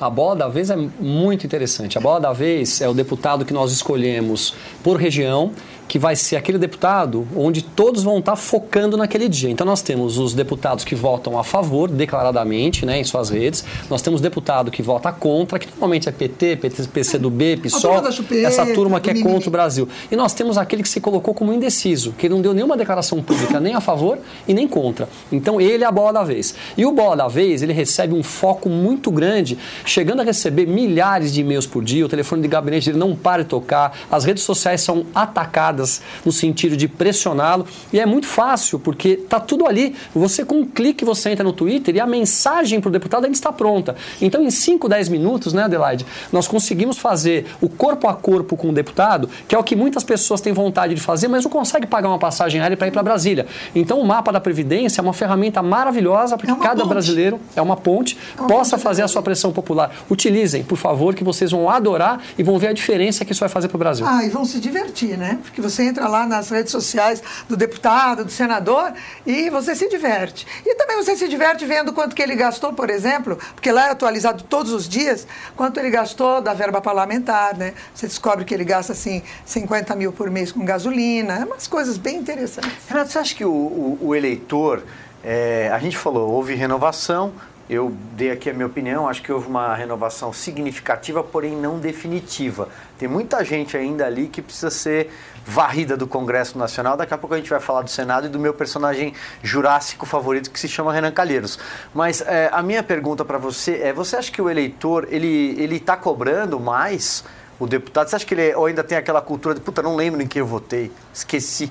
[0.00, 1.96] A bola da vez é muito interessante.
[1.96, 5.52] A bola da vez é o deputado que nós escolhemos por região
[5.88, 9.50] que vai ser aquele deputado onde todos vão estar focando naquele dia.
[9.50, 13.64] Então nós temos os deputados que votam a favor, declaradamente, né, em suas redes.
[13.90, 18.02] Nós temos deputado que vota contra, que normalmente é PT, PT PCdoB, PSOL,
[18.44, 19.88] essa turma que é contra o Brasil.
[20.10, 23.60] E nós temos aquele que se colocou como indeciso, que não deu nenhuma declaração pública
[23.60, 24.18] nem a favor
[24.48, 25.08] e nem contra.
[25.30, 26.54] Então ele é a bola da vez.
[26.76, 31.32] E o bola da vez, ele recebe um foco muito grande, chegando a receber milhares
[31.32, 34.42] de e-mails por dia, o telefone de gabinete dele não para de tocar, as redes
[34.42, 37.66] sociais são atacadas pesadas no sentido de pressioná-lo.
[37.92, 39.94] E é muito fácil, porque tá tudo ali.
[40.14, 43.34] Você com um clique você entra no Twitter e a mensagem para o deputado ainda
[43.36, 43.96] está pronta.
[44.20, 48.70] Então, em 5, 10 minutos, né, Adelaide, nós conseguimos fazer o corpo a corpo com
[48.70, 51.86] o deputado, que é o que muitas pessoas têm vontade de fazer, mas não consegue
[51.86, 53.46] pagar uma passagem aérea para ir para Brasília.
[53.74, 56.88] Então, o mapa da Previdência é uma ferramenta maravilhosa para que É cada ponte.
[56.88, 58.16] brasileiro é uma ponte,
[58.48, 59.90] possa fazer a sua pressão popular.
[60.10, 63.48] Utilizem, por favor, que vocês vão adorar e vão ver a diferença que isso vai
[63.48, 64.06] fazer para o Brasil.
[64.06, 65.38] Ah, e vão se divertir, né?
[65.42, 68.92] Porque você entra lá nas redes sociais do deputado, do senador,
[69.26, 70.46] e você se diverte.
[70.64, 73.90] E também você se diverte vendo quanto que ele gastou, por exemplo, porque lá é
[73.90, 77.74] atualizado todos os dias, quanto ele gastou da verba parlamentar, né?
[77.94, 81.96] Você descobre que ele gasta, assim, 50 mil por mês com gasolina, é umas coisas
[81.96, 82.70] bem interessantes.
[82.88, 84.82] Renato, você acha que o, o- o eleitor,
[85.22, 87.32] é, a gente falou, houve renovação,
[87.68, 92.68] eu dei aqui a minha opinião, acho que houve uma renovação significativa, porém não definitiva.
[92.98, 95.10] Tem muita gente ainda ali que precisa ser
[95.46, 96.96] varrida do Congresso Nacional.
[96.96, 100.50] Daqui a pouco a gente vai falar do Senado e do meu personagem jurássico favorito
[100.50, 101.58] que se chama Renan Calheiros.
[101.94, 105.76] Mas é, a minha pergunta para você é: você acha que o eleitor ele ele
[105.76, 107.24] está cobrando mais
[107.58, 108.08] o deputado?
[108.08, 110.40] Você acha que ele ou ainda tem aquela cultura de puta, não lembro em quem
[110.40, 111.70] eu votei, esqueci?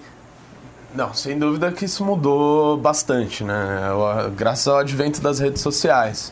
[0.93, 3.91] Não, sem dúvida que isso mudou bastante, né?
[3.93, 6.31] O- Graças ao advento das redes sociais.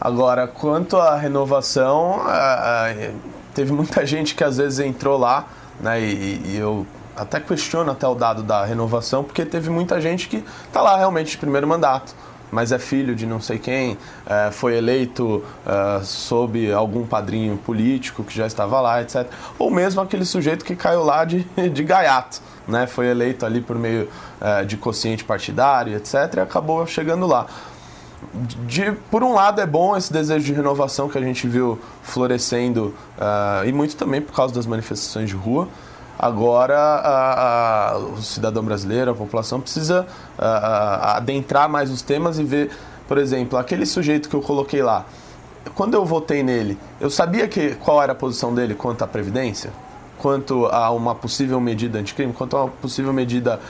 [0.00, 2.94] Agora, quanto à renovação, a- a-
[3.54, 5.44] teve muita gente que às vezes entrou lá,
[5.80, 6.00] né?
[6.00, 10.44] E, e eu até questiono até o dado da renovação, porque teve muita gente que
[10.66, 12.14] está lá realmente de primeiro mandato,
[12.50, 18.24] mas é filho de não sei quem, eh, foi eleito eh, sob algum padrinho político
[18.24, 19.26] que já estava lá, etc.
[19.58, 22.86] Ou mesmo aquele sujeito que caiu lá de, de gaiato, né?
[22.86, 24.08] Foi eleito ali por meio
[24.40, 26.34] eh, de quociente partidário, etc.
[26.36, 27.46] E acabou chegando lá.
[28.66, 32.94] De, por um lado é bom esse desejo de renovação que a gente viu florescendo
[33.18, 35.68] ah, e muito também por causa das manifestações de rua.
[36.18, 40.04] Agora o cidadão brasileiro, a população precisa
[40.36, 42.70] ah, ah, adentrar mais os temas e ver,
[43.06, 45.04] por exemplo, aquele sujeito que eu coloquei lá.
[45.74, 49.70] Quando eu votei nele, eu sabia que qual era a posição dele quanto à previdência,
[50.18, 53.60] quanto a uma possível medida anticrime, quanto a uma possível medida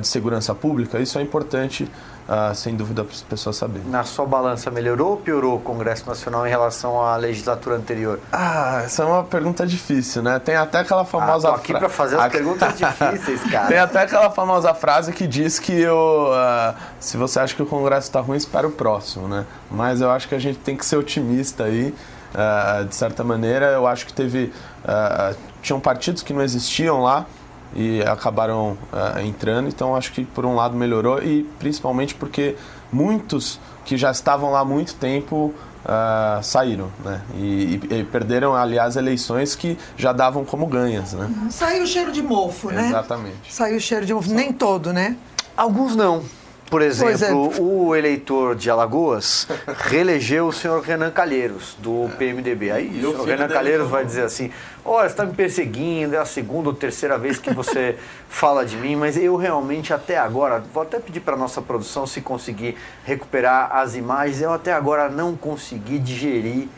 [0.00, 0.98] de segurança pública.
[1.00, 1.90] Isso é importante,
[2.32, 3.88] ah, sem dúvida, para as pessoas saberem.
[3.88, 8.20] Na sua balança, melhorou ou piorou o Congresso Nacional em relação à legislatura anterior?
[8.30, 10.38] Ah, essa é uma pergunta difícil, né?
[10.38, 13.66] Tem até aquela famosa Ah, tô aqui pra fazer as perguntas difíceis, cara.
[13.66, 17.66] Tem até aquela famosa frase que diz que eu, ah, se você acha que o
[17.66, 19.44] Congresso está ruim, espera o próximo, né?
[19.68, 21.92] Mas eu acho que a gente tem que ser otimista aí,
[22.32, 23.72] ah, de certa maneira.
[23.72, 24.52] Eu acho que teve,
[24.84, 27.26] ah, tinham partidos que não existiam lá
[27.74, 32.56] e acabaram ah, entrando, então acho que por um lado melhorou e principalmente porque
[32.92, 35.54] muitos que já estavam lá há muito tempo
[35.84, 37.20] ah, saíram, né?
[37.34, 41.30] E, e- e perderam, aliás, eleições que já davam como ganhas, né?
[41.50, 42.88] Saiu o cheiro de mofo, né?
[42.88, 43.52] Exatamente.
[43.52, 45.16] Saiu o cheiro de mofo, nem todo, né?
[45.56, 46.22] Alguns não.
[46.70, 46.86] Por é.
[46.86, 52.70] exemplo, o eleitor de Alagoas reelegeu o senhor Renan Calheiros, do PMDB.
[52.70, 54.52] Aí E o filho Renan Calheiros vai dizer assim:
[54.84, 57.96] Olha, você está me perseguindo, é a segunda ou terceira vez que você
[58.30, 62.20] fala de mim, mas eu realmente até agora, vou até pedir para nossa produção se
[62.20, 66.68] conseguir recuperar as imagens, eu até agora não consegui digerir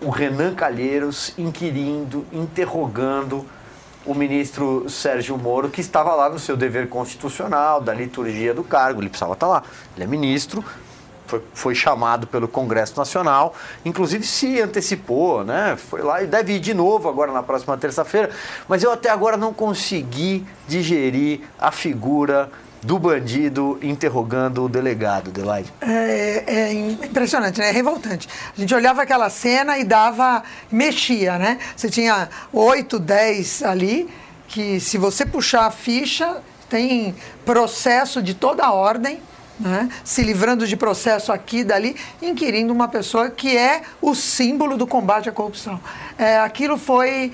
[0.00, 3.46] o Renan Calheiros inquirindo, interrogando
[4.06, 9.00] o ministro Sérgio Moro, que estava lá no seu dever constitucional, da liturgia do cargo,
[9.00, 9.62] ele precisava estar lá.
[9.96, 10.64] Ele é ministro,
[11.26, 15.76] foi, foi chamado pelo Congresso Nacional, inclusive se antecipou, né?
[15.76, 18.30] Foi lá e deve ir de novo agora na próxima terça-feira,
[18.68, 22.50] mas eu até agora não consegui digerir a figura
[22.84, 25.72] do bandido interrogando o delegado, Adelaide.
[25.80, 27.70] É, é impressionante, né?
[27.70, 28.28] É revoltante.
[28.56, 30.42] A gente olhava aquela cena e dava.
[30.70, 31.58] mexia, né?
[31.74, 34.08] Você tinha oito, dez ali,
[34.46, 37.14] que se você puxar a ficha, tem
[37.44, 39.18] processo de toda a ordem.
[39.58, 39.88] Né?
[40.02, 44.86] Se livrando de processo aqui e dali, inquirindo uma pessoa que é o símbolo do
[44.86, 45.80] combate à corrupção.
[46.18, 47.32] É, aquilo foi,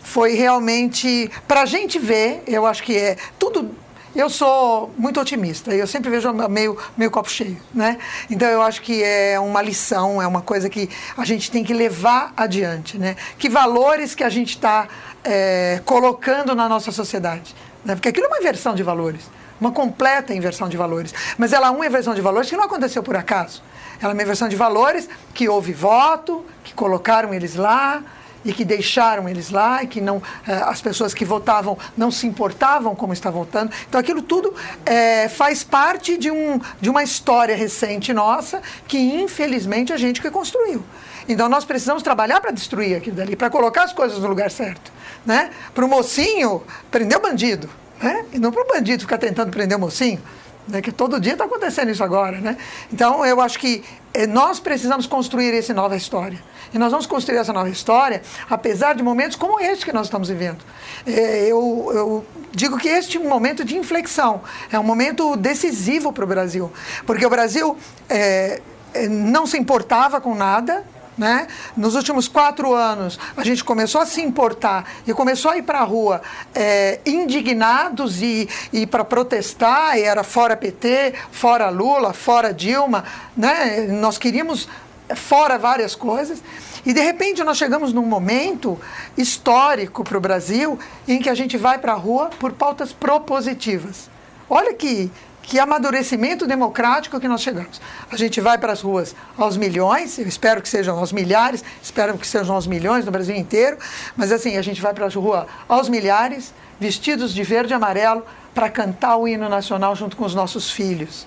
[0.00, 1.30] foi realmente.
[1.46, 3.74] Para a gente ver, eu acho que é tudo
[4.16, 7.98] eu sou muito otimista, eu sempre vejo meio, meio copo cheio, né?
[8.30, 11.74] Então eu acho que é uma lição, é uma coisa que a gente tem que
[11.74, 13.14] levar adiante, né?
[13.38, 14.88] Que valores que a gente está
[15.22, 17.54] é, colocando na nossa sociedade,
[17.84, 17.94] né?
[17.94, 21.12] Porque aquilo é uma inversão de valores, uma completa inversão de valores.
[21.36, 23.62] Mas ela é uma inversão de valores que não aconteceu por acaso.
[24.00, 28.02] Ela é uma inversão de valores que houve voto, que colocaram eles lá,
[28.46, 32.26] e que deixaram eles lá e que não eh, as pessoas que votavam não se
[32.26, 33.72] importavam como estavam votando.
[33.88, 34.54] Então aquilo tudo
[34.86, 40.30] eh, faz parte de, um, de uma história recente nossa que infelizmente a gente que
[40.30, 40.84] construiu.
[41.28, 44.92] Então nós precisamos trabalhar para destruir aquilo dali, para colocar as coisas no lugar certo.
[45.24, 45.50] Né?
[45.74, 47.68] Para o mocinho prender o bandido,
[48.00, 48.24] né?
[48.32, 50.22] e não para o bandido ficar tentando prender o mocinho.
[50.68, 52.40] Né, que todo dia está acontecendo isso agora.
[52.40, 52.56] Né?
[52.92, 56.42] Então, eu acho que eh, nós precisamos construir essa nova história.
[56.74, 60.28] E nós vamos construir essa nova história, apesar de momentos como este que nós estamos
[60.28, 60.64] vivendo.
[61.06, 66.12] É, eu, eu digo que este é um momento de inflexão, é um momento decisivo
[66.12, 66.72] para o Brasil,
[67.06, 67.76] porque o Brasil
[68.08, 68.60] é,
[69.08, 70.84] não se importava com nada,
[71.16, 71.46] né?
[71.76, 75.80] Nos últimos quatro anos, a gente começou a se importar e começou a ir para
[75.80, 76.20] a rua
[76.54, 83.04] é, indignados e, e para protestar, e era fora PT, fora Lula, fora Dilma.
[83.36, 83.86] Né?
[83.88, 84.68] Nós queríamos
[85.14, 86.42] fora várias coisas.
[86.84, 88.78] E de repente nós chegamos num momento
[89.16, 94.08] histórico para o Brasil em que a gente vai para a rua por pautas propositivas.
[94.48, 95.10] Olha que,
[95.46, 97.80] que amadurecimento democrático que nós chegamos.
[98.10, 102.18] A gente vai para as ruas aos milhões, eu espero que sejam aos milhares, espero
[102.18, 103.78] que sejam aos milhões no Brasil inteiro,
[104.16, 108.24] mas assim, a gente vai para a rua aos milhares, vestidos de verde e amarelo,
[108.52, 111.26] para cantar o hino nacional junto com os nossos filhos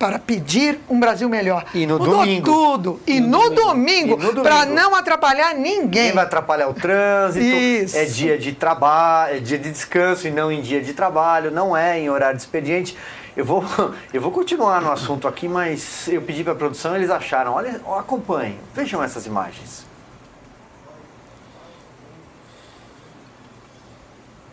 [0.00, 1.66] para pedir um Brasil melhor.
[1.74, 2.46] E no Mudou domingo.
[2.46, 3.00] tudo.
[3.06, 4.42] E no, domingo, E no domingo.
[4.42, 5.80] para não atrapalhar ninguém.
[5.82, 7.44] Ninguém vai atrapalhar o trânsito.
[7.44, 7.98] Isso.
[7.98, 11.76] É dia de trabalho, é dia de descanso e não em dia de trabalho, não
[11.76, 12.96] é em horário de expediente.
[13.40, 13.64] Eu vou,
[14.12, 17.54] eu vou continuar no assunto aqui, mas eu pedi para a produção, eles acharam.
[17.54, 19.86] Olha, acompanhem, vejam essas imagens.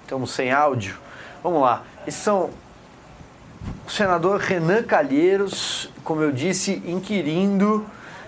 [0.03, 0.97] Estamos sem áudio.
[1.43, 1.83] Vamos lá.
[2.07, 2.49] Esses são
[3.85, 7.85] o senador Renan Calheiros, como eu disse, inquirindo,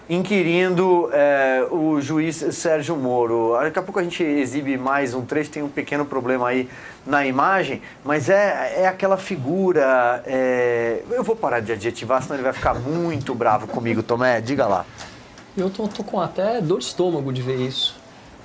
[0.10, 3.56] inquirindo eh, o juiz Sérgio Moro.
[3.62, 6.68] Daqui a pouco a gente exibe mais um trecho, tem um pequeno problema aí
[7.06, 10.24] na imagem, mas é, é aquela figura.
[10.26, 14.42] eh, eu vou parar de adjetivar, senão ele vai ficar muito bravo comigo, Tomé.
[14.42, 14.86] Diga lá.
[15.56, 18.00] Eu tô, tô com até dor de estômago de ver isso.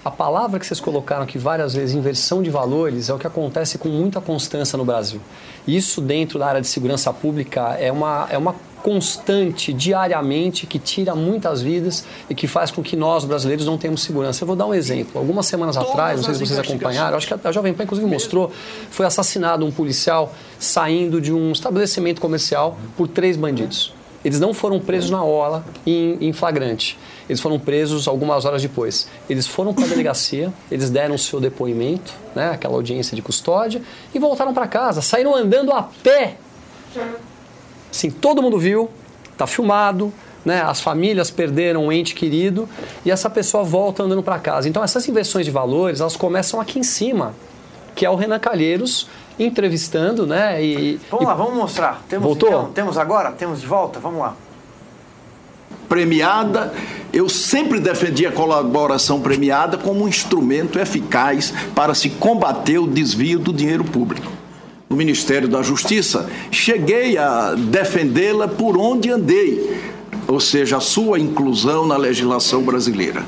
[0.04, 3.78] A palavra que vocês colocaram aqui várias vezes, inversão de valores, é o que acontece
[3.78, 5.18] com muita constância no Brasil.
[5.66, 8.54] Isso dentro da área de segurança pública é uma, é uma
[8.85, 14.03] constante, diariamente, que tira muitas vidas e que faz com que nós, brasileiros, não tenhamos
[14.03, 14.45] segurança.
[14.45, 15.18] Eu vou dar um exemplo.
[15.18, 18.53] Algumas semanas atrás, não sei se vocês acompanharam, acho que a Jovem Pan, inclusive, mostrou,
[18.91, 23.95] foi assassinado um policial saindo de um estabelecimento comercial por três bandidos.
[24.22, 26.99] Eles não foram presos na hora, em, em flagrante.
[27.26, 29.09] Eles foram presos algumas horas depois.
[29.30, 33.80] Eles foram para a delegacia, eles deram o seu depoimento, né, aquela audiência de custódia,
[34.14, 35.01] e voltaram para casa.
[35.01, 36.37] Saíram andando a pé.
[37.95, 38.90] Assim, todo mundo viu,
[39.38, 40.12] tá filmado,
[40.45, 42.68] né, as famílias perderam um ente querido
[43.05, 44.68] e essa pessoa volta andando para casa.
[44.68, 47.34] Então essas inversões de valores, elas começam aqui em cima,
[47.95, 51.01] que é o Renan Calheiros entrevistando, né, e...
[51.09, 52.03] Vamos e- lá, vamos mostrar.
[52.09, 52.49] Temos, Voltou?
[52.49, 52.72] então?
[52.72, 53.30] temos agora?
[53.30, 54.01] Temos de volta?
[54.01, 54.34] Vamos lá.
[55.88, 56.72] premiada,
[57.12, 63.38] eu sempre defendi a colaboração premiada como um instrumento eficaz para se combater o desvio
[63.38, 64.32] do dinheiro público.
[64.89, 69.80] No Ministério da Justiça, cheguei a defendê-la por onde andei,
[70.28, 73.24] ou seja, a sua inclusão na legislação brasileira.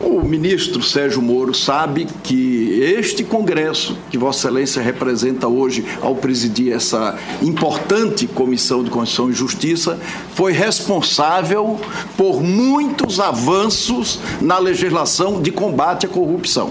[0.00, 6.72] O ministro Sérgio Moro sabe que este Congresso, que Vossa Excelência representa hoje ao presidir
[6.72, 10.00] essa importante Comissão de Constituição e Justiça,
[10.34, 11.80] foi responsável
[12.16, 16.70] por muitos avanços na legislação de combate à corrupção.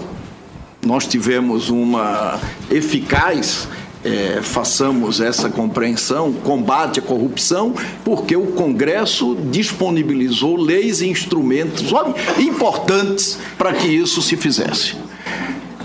[0.84, 2.38] Nós tivemos uma
[2.70, 3.66] eficaz
[4.04, 7.74] eh, façamos essa compreensão, combate à corrupção,
[8.04, 11.92] porque o Congresso disponibilizou leis e instrumentos
[12.38, 14.96] importantes para que isso se fizesse.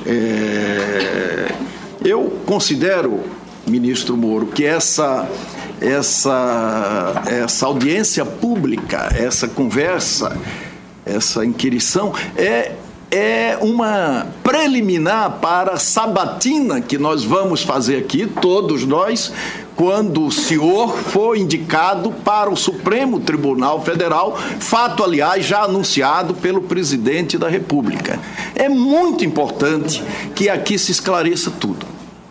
[0.06, 1.52] Eh,
[2.04, 3.20] eu considero,
[3.68, 5.30] ministro Moro, que essa,
[5.80, 10.36] essa, essa audiência pública, essa conversa,
[11.06, 12.72] essa inquirição é
[13.10, 19.32] é uma preliminar para a sabatina que nós vamos fazer aqui, todos nós,
[19.76, 26.62] quando o senhor for indicado para o Supremo Tribunal Federal, fato, aliás, já anunciado pelo
[26.62, 28.20] presidente da República.
[28.56, 30.04] É muito importante
[30.36, 31.86] que aqui se esclareça tudo.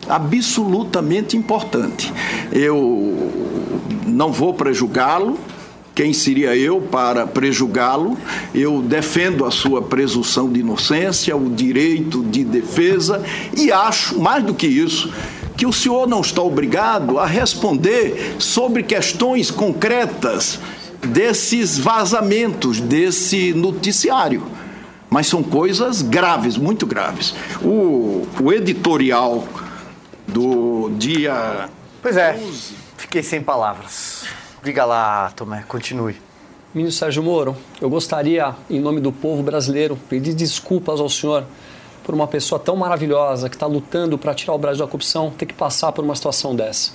[0.09, 2.13] Absolutamente importante.
[2.53, 3.33] Eu
[4.07, 5.39] não vou prejugá-lo,
[5.97, 8.19] quem seria eu para prejugá-lo?
[8.55, 13.25] Eu defendo a sua presunção de inocência, o direito de defesa
[13.57, 15.11] e acho, mais do que isso,
[15.57, 20.61] que o senhor não está obrigado a responder sobre questões concretas
[21.03, 24.43] desses vazamentos, desse noticiário.
[25.09, 27.35] Mas são coisas graves, muito graves.
[27.63, 29.49] O, o editorial
[30.29, 31.71] do dia
[32.03, 32.39] Pois é,
[32.99, 34.25] fiquei sem palavras.
[34.67, 36.21] Diga lá, Tomé, continue.
[36.75, 41.45] Ministro Sérgio Moro, eu gostaria, em nome do povo brasileiro, pedir desculpas ao senhor
[42.03, 45.47] por uma pessoa tão maravilhosa que está lutando para tirar o Brasil da corrupção ter
[45.47, 46.91] que passar por uma situação dessa.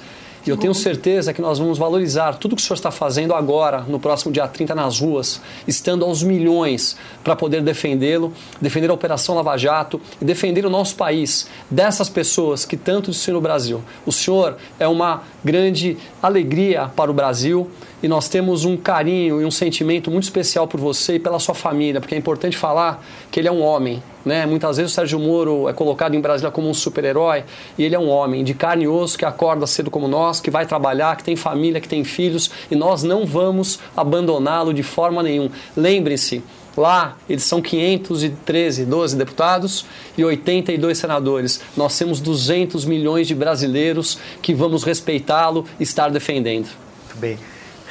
[0.46, 3.82] E eu tenho certeza que nós vamos valorizar tudo que o senhor está fazendo agora,
[3.82, 9.36] no próximo dia 30, nas ruas, estando aos milhões para poder defendê-lo, defender a Operação
[9.36, 13.82] Lava Jato e defender o nosso país dessas pessoas que tanto destruíram no Brasil.
[14.06, 17.70] O senhor é uma grande alegria para o Brasil
[18.02, 21.54] e nós temos um carinho e um sentimento muito especial por você e pela sua
[21.54, 24.02] família, porque é importante falar que ele é um homem.
[24.26, 24.46] Né?
[24.46, 27.44] Muitas vezes o Sérgio Moro é colocado em Brasília como um super-herói
[27.78, 30.52] e ele é um homem de carne e osso que acorda cedo como nós, que
[30.52, 35.24] vai trabalhar, que tem família, que tem filhos e nós não vamos abandoná-lo de forma
[35.24, 35.52] nenhuma.
[35.76, 36.44] Lembrem-se,
[36.76, 39.86] Lá, eles são 513, 12 deputados
[40.18, 41.60] e 82 senadores.
[41.76, 46.70] Nós temos 200 milhões de brasileiros que vamos respeitá-lo e estar defendendo.
[47.04, 47.38] Muito bem.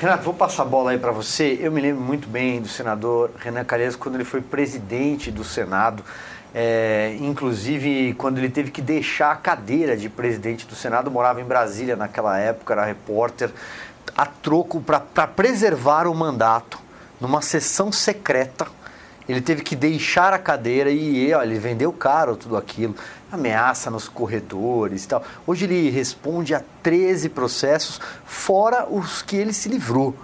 [0.01, 1.59] Renato, vou passar a bola aí para você.
[1.61, 6.03] Eu me lembro muito bem do senador Renan Calheiros quando ele foi presidente do Senado.
[6.55, 11.45] É, inclusive, quando ele teve que deixar a cadeira de presidente do Senado, morava em
[11.45, 13.51] Brasília naquela época, era repórter,
[14.17, 16.79] a troco para preservar o mandato,
[17.21, 18.69] numa sessão secreta.
[19.31, 22.95] Ele teve que deixar a cadeira e ele vendeu caro tudo aquilo
[23.33, 25.23] ameaça nos corredores e tal.
[25.47, 30.15] Hoje ele responde a 13 processos, fora os que ele se livrou.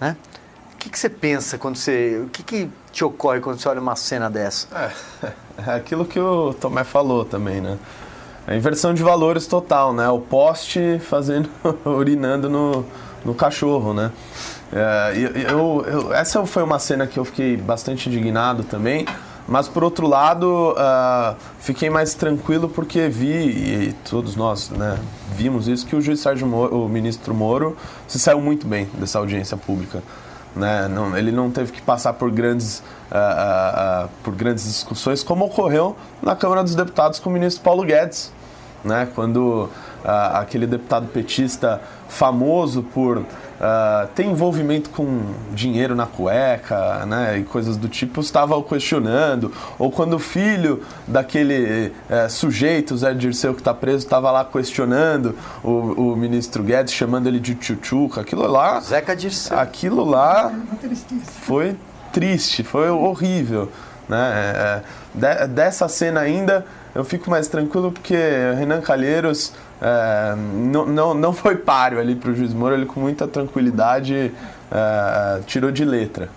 [0.00, 0.16] Né?
[0.74, 2.20] O que, que você pensa quando você.
[2.26, 4.66] O que, que te ocorre quando você olha uma cena dessa?
[4.76, 5.32] É,
[5.66, 7.78] é aquilo que o Tomé falou também, né?
[8.44, 10.08] A inversão de valores total, né?
[10.08, 11.48] O poste fazendo,
[11.86, 12.84] urinando no,
[13.24, 14.10] no cachorro, né?
[14.72, 15.12] É,
[15.50, 19.06] eu, eu, essa foi uma cena que eu fiquei bastante indignado também,
[19.46, 24.98] mas por outro lado, uh, fiquei mais tranquilo porque vi, e todos nós né,
[25.36, 27.76] vimos isso, que o juiz Sérgio Moro, o ministro Moro,
[28.08, 30.02] se saiu muito bem dessa audiência pública.
[30.54, 30.88] Né?
[30.88, 32.78] Não, ele não teve que passar por grandes,
[33.10, 37.84] uh, uh, por grandes discussões, como ocorreu na Câmara dos Deputados com o ministro Paulo
[37.84, 38.32] Guedes,
[38.84, 39.08] né?
[39.14, 39.68] quando
[40.04, 43.24] aquele deputado petista famoso por
[43.62, 49.90] uh, tem envolvimento com dinheiro na cueca, né, e coisas do tipo, estava questionando, ou
[49.90, 56.12] quando o filho daquele uh, sujeito, Zé Dirceu, que está preso, estava lá questionando o,
[56.12, 58.80] o, ministro Guedes, chamando ele de tchutchuca, aquilo lá...
[58.80, 59.58] Zeca Dirceu.
[59.58, 60.52] Aquilo lá
[61.46, 61.76] foi
[62.12, 63.70] triste, foi horrível,
[64.08, 64.82] né, é,
[65.14, 68.14] de, dessa cena ainda eu fico mais tranquilo porque
[68.58, 73.00] Renan Calheiros é, não, não, não foi páreo ali para o juiz Moro, ele com
[73.00, 74.32] muita tranquilidade
[74.70, 76.28] é, tirou de letra.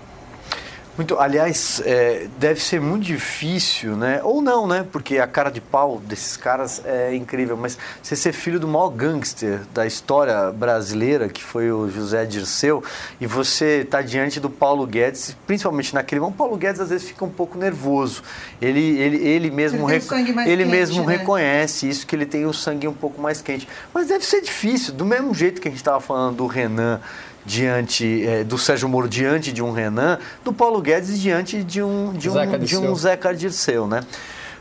[0.97, 4.21] Muito, aliás, é, deve ser muito difícil, né?
[4.23, 4.85] Ou não, né?
[4.89, 7.57] Porque a cara de pau desses caras é incrível.
[7.57, 12.81] Mas você ser filho do maior gangster da história brasileira, que foi o José Dirceu,
[13.19, 17.05] e você tá diante do Paulo Guedes, principalmente naquele momento, o Paulo Guedes às vezes
[17.05, 18.23] fica um pouco nervoso.
[18.61, 20.01] Ele, ele, ele mesmo, ele,
[20.45, 21.17] ele quente, mesmo né?
[21.17, 23.67] reconhece isso, que ele tem o sangue um pouco mais quente.
[23.93, 27.01] Mas deve ser difícil, do mesmo jeito que a gente estava falando do Renan
[27.45, 32.13] diante é, do Sérgio Moro diante de um Renan, do Paulo Guedes diante de um
[32.13, 34.01] de um Zeca de um Zeca Dirceu, né?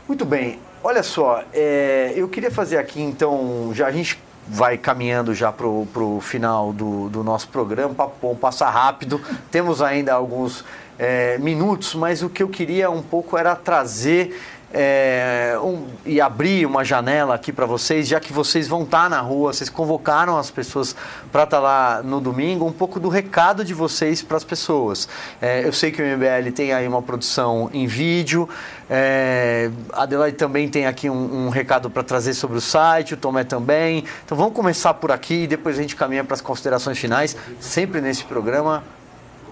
[0.07, 0.59] Muito bem.
[0.83, 5.65] Olha só, é, eu queria fazer aqui então, já a gente vai caminhando já para
[5.65, 9.19] o final do, do nosso programa, bom, passa rápido,
[9.49, 10.63] temos ainda alguns
[10.99, 14.39] é, minutos, mas o que eu queria um pouco era trazer
[14.73, 19.09] é, um, e abrir uma janela aqui para vocês, já que vocês vão estar tá
[19.09, 20.95] na rua, vocês convocaram as pessoas
[21.31, 25.07] para estar tá lá no domingo, um pouco do recado de vocês para as pessoas.
[25.41, 28.49] É, eu sei que o MBL tem aí uma produção em vídeo,
[28.89, 33.17] é, a Adelaide também tem aqui um, um recado para trazer sobre o site, o
[33.17, 34.03] Tomé também.
[34.25, 38.01] Então vamos começar por aqui e depois a gente caminha para as considerações finais, sempre
[38.01, 38.83] nesse programa.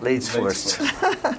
[0.02, 0.80] Ladies, first.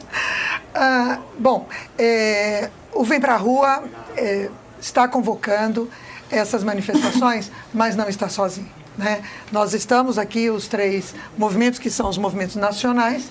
[0.75, 1.69] ah, bom,
[1.99, 3.85] é, o Vem Pra Rua
[4.17, 4.49] é,
[4.81, 5.91] está convocando
[6.31, 8.71] essas manifestações, mas não está sozinho.
[8.97, 9.23] Né?
[9.51, 13.31] Nós estamos aqui, os três movimentos, que são os movimentos nacionais,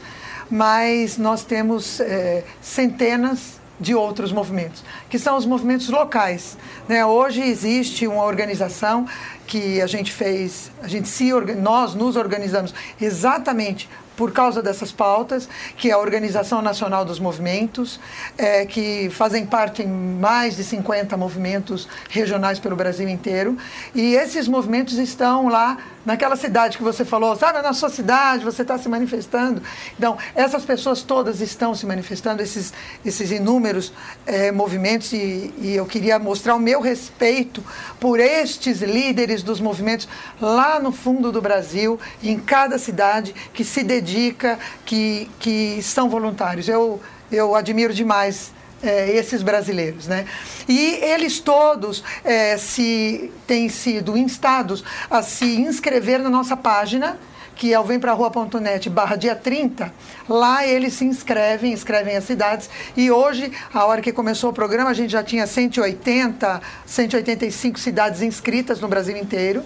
[0.50, 6.58] mas nós temos é, centenas de outros movimentos, que são os movimentos locais.
[6.88, 7.06] Né?
[7.06, 9.06] Hoje existe uma organização
[9.48, 15.48] que a gente fez, a gente se nós nos organizamos exatamente por causa dessas pautas,
[15.78, 18.00] que é a Organização Nacional dos Movimentos,
[18.38, 23.58] é, que fazem parte em mais de 50 movimentos regionais pelo Brasil inteiro.
[23.94, 28.62] E esses movimentos estão lá naquela cidade que você falou, sabe, na sua cidade, você
[28.62, 29.62] está se manifestando.
[29.98, 32.74] Então, essas pessoas todas estão se manifestando, esses,
[33.06, 33.94] esses inúmeros
[34.26, 37.64] é, movimentos, e, e eu queria mostrar o meu respeito
[38.00, 40.08] por estes líderes dos movimentos
[40.42, 46.68] lá no fundo do Brasil, em cada cidade, que se dedica, que, que são voluntários.
[46.68, 47.02] Eu,
[47.32, 48.52] eu admiro demais
[48.84, 50.26] é, esses brasileiros, né?
[50.68, 57.18] E eles todos é, se têm sido instados a se inscrever na nossa página
[57.56, 59.94] que é o vemprarua.net barra dia 30,
[60.28, 64.90] lá eles se inscrevem, inscrevem as cidades, e hoje, a hora que começou o programa,
[64.90, 69.64] a gente já tinha 180, 185 cidades inscritas no Brasil inteiro,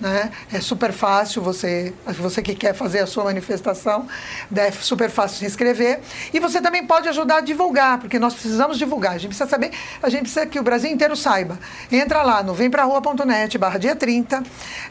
[0.00, 0.30] né?
[0.52, 4.08] É super fácil você, você que quer fazer a sua manifestação,
[4.54, 6.00] é super fácil se inscrever.
[6.32, 9.12] E você também pode ajudar a divulgar, porque nós precisamos divulgar.
[9.12, 9.72] A gente precisa saber,
[10.02, 11.58] a gente precisa que o Brasil inteiro saiba.
[11.92, 14.42] Entra lá no vemprarua.net barra dia 30,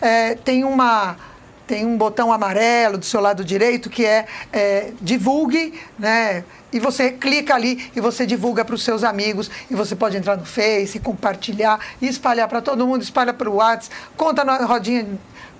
[0.01, 1.18] é, tem uma
[1.70, 6.43] tem um botão amarelo do seu lado direito que é, é divulgue, né?
[6.74, 9.51] E você clica ali e você divulga para os seus amigos.
[9.70, 13.95] E você pode entrar no Face, compartilhar espalhar para todo mundo, espalha para o WhatsApp,
[14.17, 15.07] conta na rodinha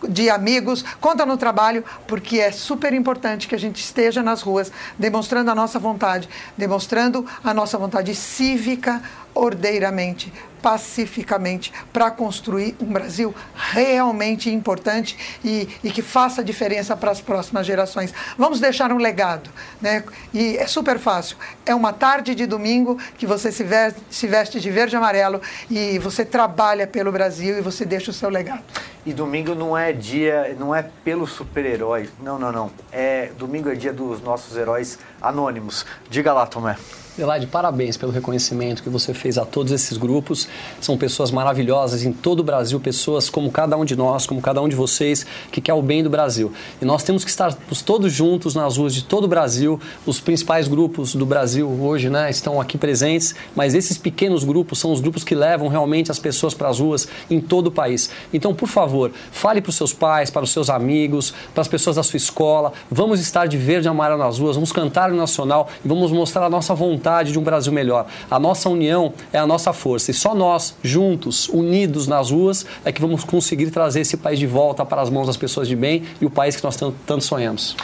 [0.08, 4.72] de amigos, conta no trabalho, porque é super importante que a gente esteja nas ruas
[4.98, 9.00] demonstrando a nossa vontade, demonstrando a nossa vontade cívica
[9.36, 17.22] ordeiramente, pacificamente, para construir um Brasil realmente importante e, e que faça diferença para as
[17.22, 18.14] próximas gerações.
[18.38, 19.50] Vamos deixar um legado,
[19.82, 20.04] né?
[20.34, 21.38] E é super fácil.
[21.66, 25.42] É uma tarde de domingo que você se veste, se veste de verde e amarelo
[25.70, 28.64] e você trabalha pelo Brasil e você deixa o seu legado.
[29.06, 32.10] E domingo não é dia, não é pelo super-herói.
[32.22, 32.72] Não, não, não.
[32.92, 35.86] É domingo é dia dos nossos heróis anônimos.
[36.10, 36.76] Diga lá, Tomé.
[37.20, 40.48] Elaide, parabéns pelo reconhecimento que você fez a todos esses grupos.
[40.80, 44.62] São pessoas maravilhosas em todo o Brasil, pessoas como cada um de nós, como cada
[44.62, 46.52] um de vocês, que quer o bem do Brasil.
[46.82, 47.54] E nós temos que estar
[47.86, 49.80] todos juntos nas ruas de todo o Brasil.
[50.06, 54.92] Os principais grupos do Brasil hoje né, estão aqui presentes, mas esses pequenos grupos são
[54.94, 58.10] os grupos que levam realmente as pessoas para as ruas em todo o país.
[58.34, 61.98] Então, por favor, fale para os seus pais, para os seus amigos, para as pessoas
[61.98, 62.72] da sua escola.
[62.90, 66.46] Vamos estar de verde e amarelo nas ruas, vamos cantar o nacional e vamos mostrar
[66.46, 68.06] a nossa vontade vontade de um Brasil melhor.
[68.30, 72.92] A nossa união é a nossa força e só nós, juntos, unidos nas ruas, é
[72.92, 76.04] que vamos conseguir trazer esse país de volta para as mãos das pessoas de bem
[76.22, 77.76] e o país que nós tanto, tanto sonhamos.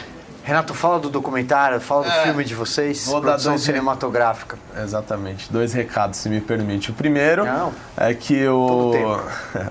[0.44, 4.56] Renato, fala do documentário, fala do é, filme de vocês, vou produção dar dois cinematográfica.
[4.80, 6.92] Exatamente, dois recados, se me permite.
[6.92, 8.92] O primeiro Não, é que o,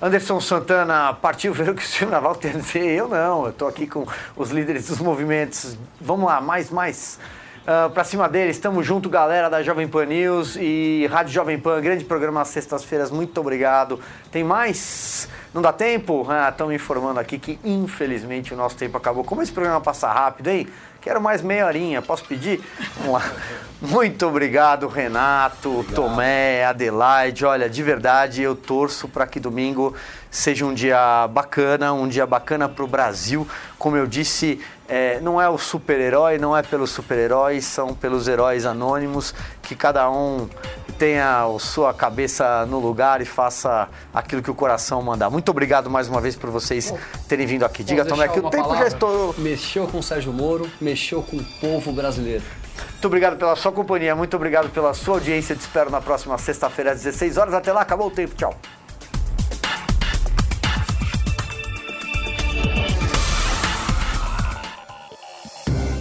[0.00, 2.84] Anderson Santana partiu ver o que o senhor Naval tem a dizer.
[2.84, 5.76] Eu não, eu estou aqui com os líderes dos movimentos.
[5.98, 7.18] Vamos lá, mais, mais.
[7.62, 11.80] Uh, pra cima dele, estamos junto, galera da Jovem Pan News e Rádio Jovem Pan,
[11.80, 13.98] grande programa às sextas-feiras, muito obrigado.
[14.30, 15.28] Tem mais?
[15.52, 16.24] Não dá tempo?
[16.48, 19.24] Estão ah, me informando aqui que infelizmente o nosso tempo acabou.
[19.24, 20.68] Como esse programa passa rápido, hein?
[21.06, 22.60] Quero mais meia horinha, posso pedir?
[22.96, 23.32] Vamos lá.
[23.80, 25.94] Muito obrigado, Renato, obrigado.
[25.94, 27.44] Tomé, Adelaide.
[27.44, 29.94] Olha, de verdade, eu torço para que domingo
[30.36, 33.48] seja um dia bacana, um dia bacana para o Brasil.
[33.78, 38.66] Como eu disse, é, não é o super-herói, não é pelos super-heróis, são pelos heróis
[38.66, 40.46] anônimos que cada um
[40.98, 45.30] tenha a sua cabeça no lugar e faça aquilo que o coração mandar.
[45.30, 46.92] Muito obrigado mais uma vez por vocês
[47.26, 47.82] terem vindo aqui.
[47.82, 48.82] Diga, Tomé, que o tempo palavra.
[48.82, 49.34] já estou.
[49.38, 52.44] Mexeu com o Sérgio Moro, mexeu com o povo brasileiro.
[52.92, 55.56] Muito obrigado pela sua companhia, muito obrigado pela sua audiência.
[55.56, 57.54] Te espero na próxima sexta-feira às 16 horas.
[57.54, 58.34] Até lá, acabou o tempo.
[58.34, 58.54] Tchau.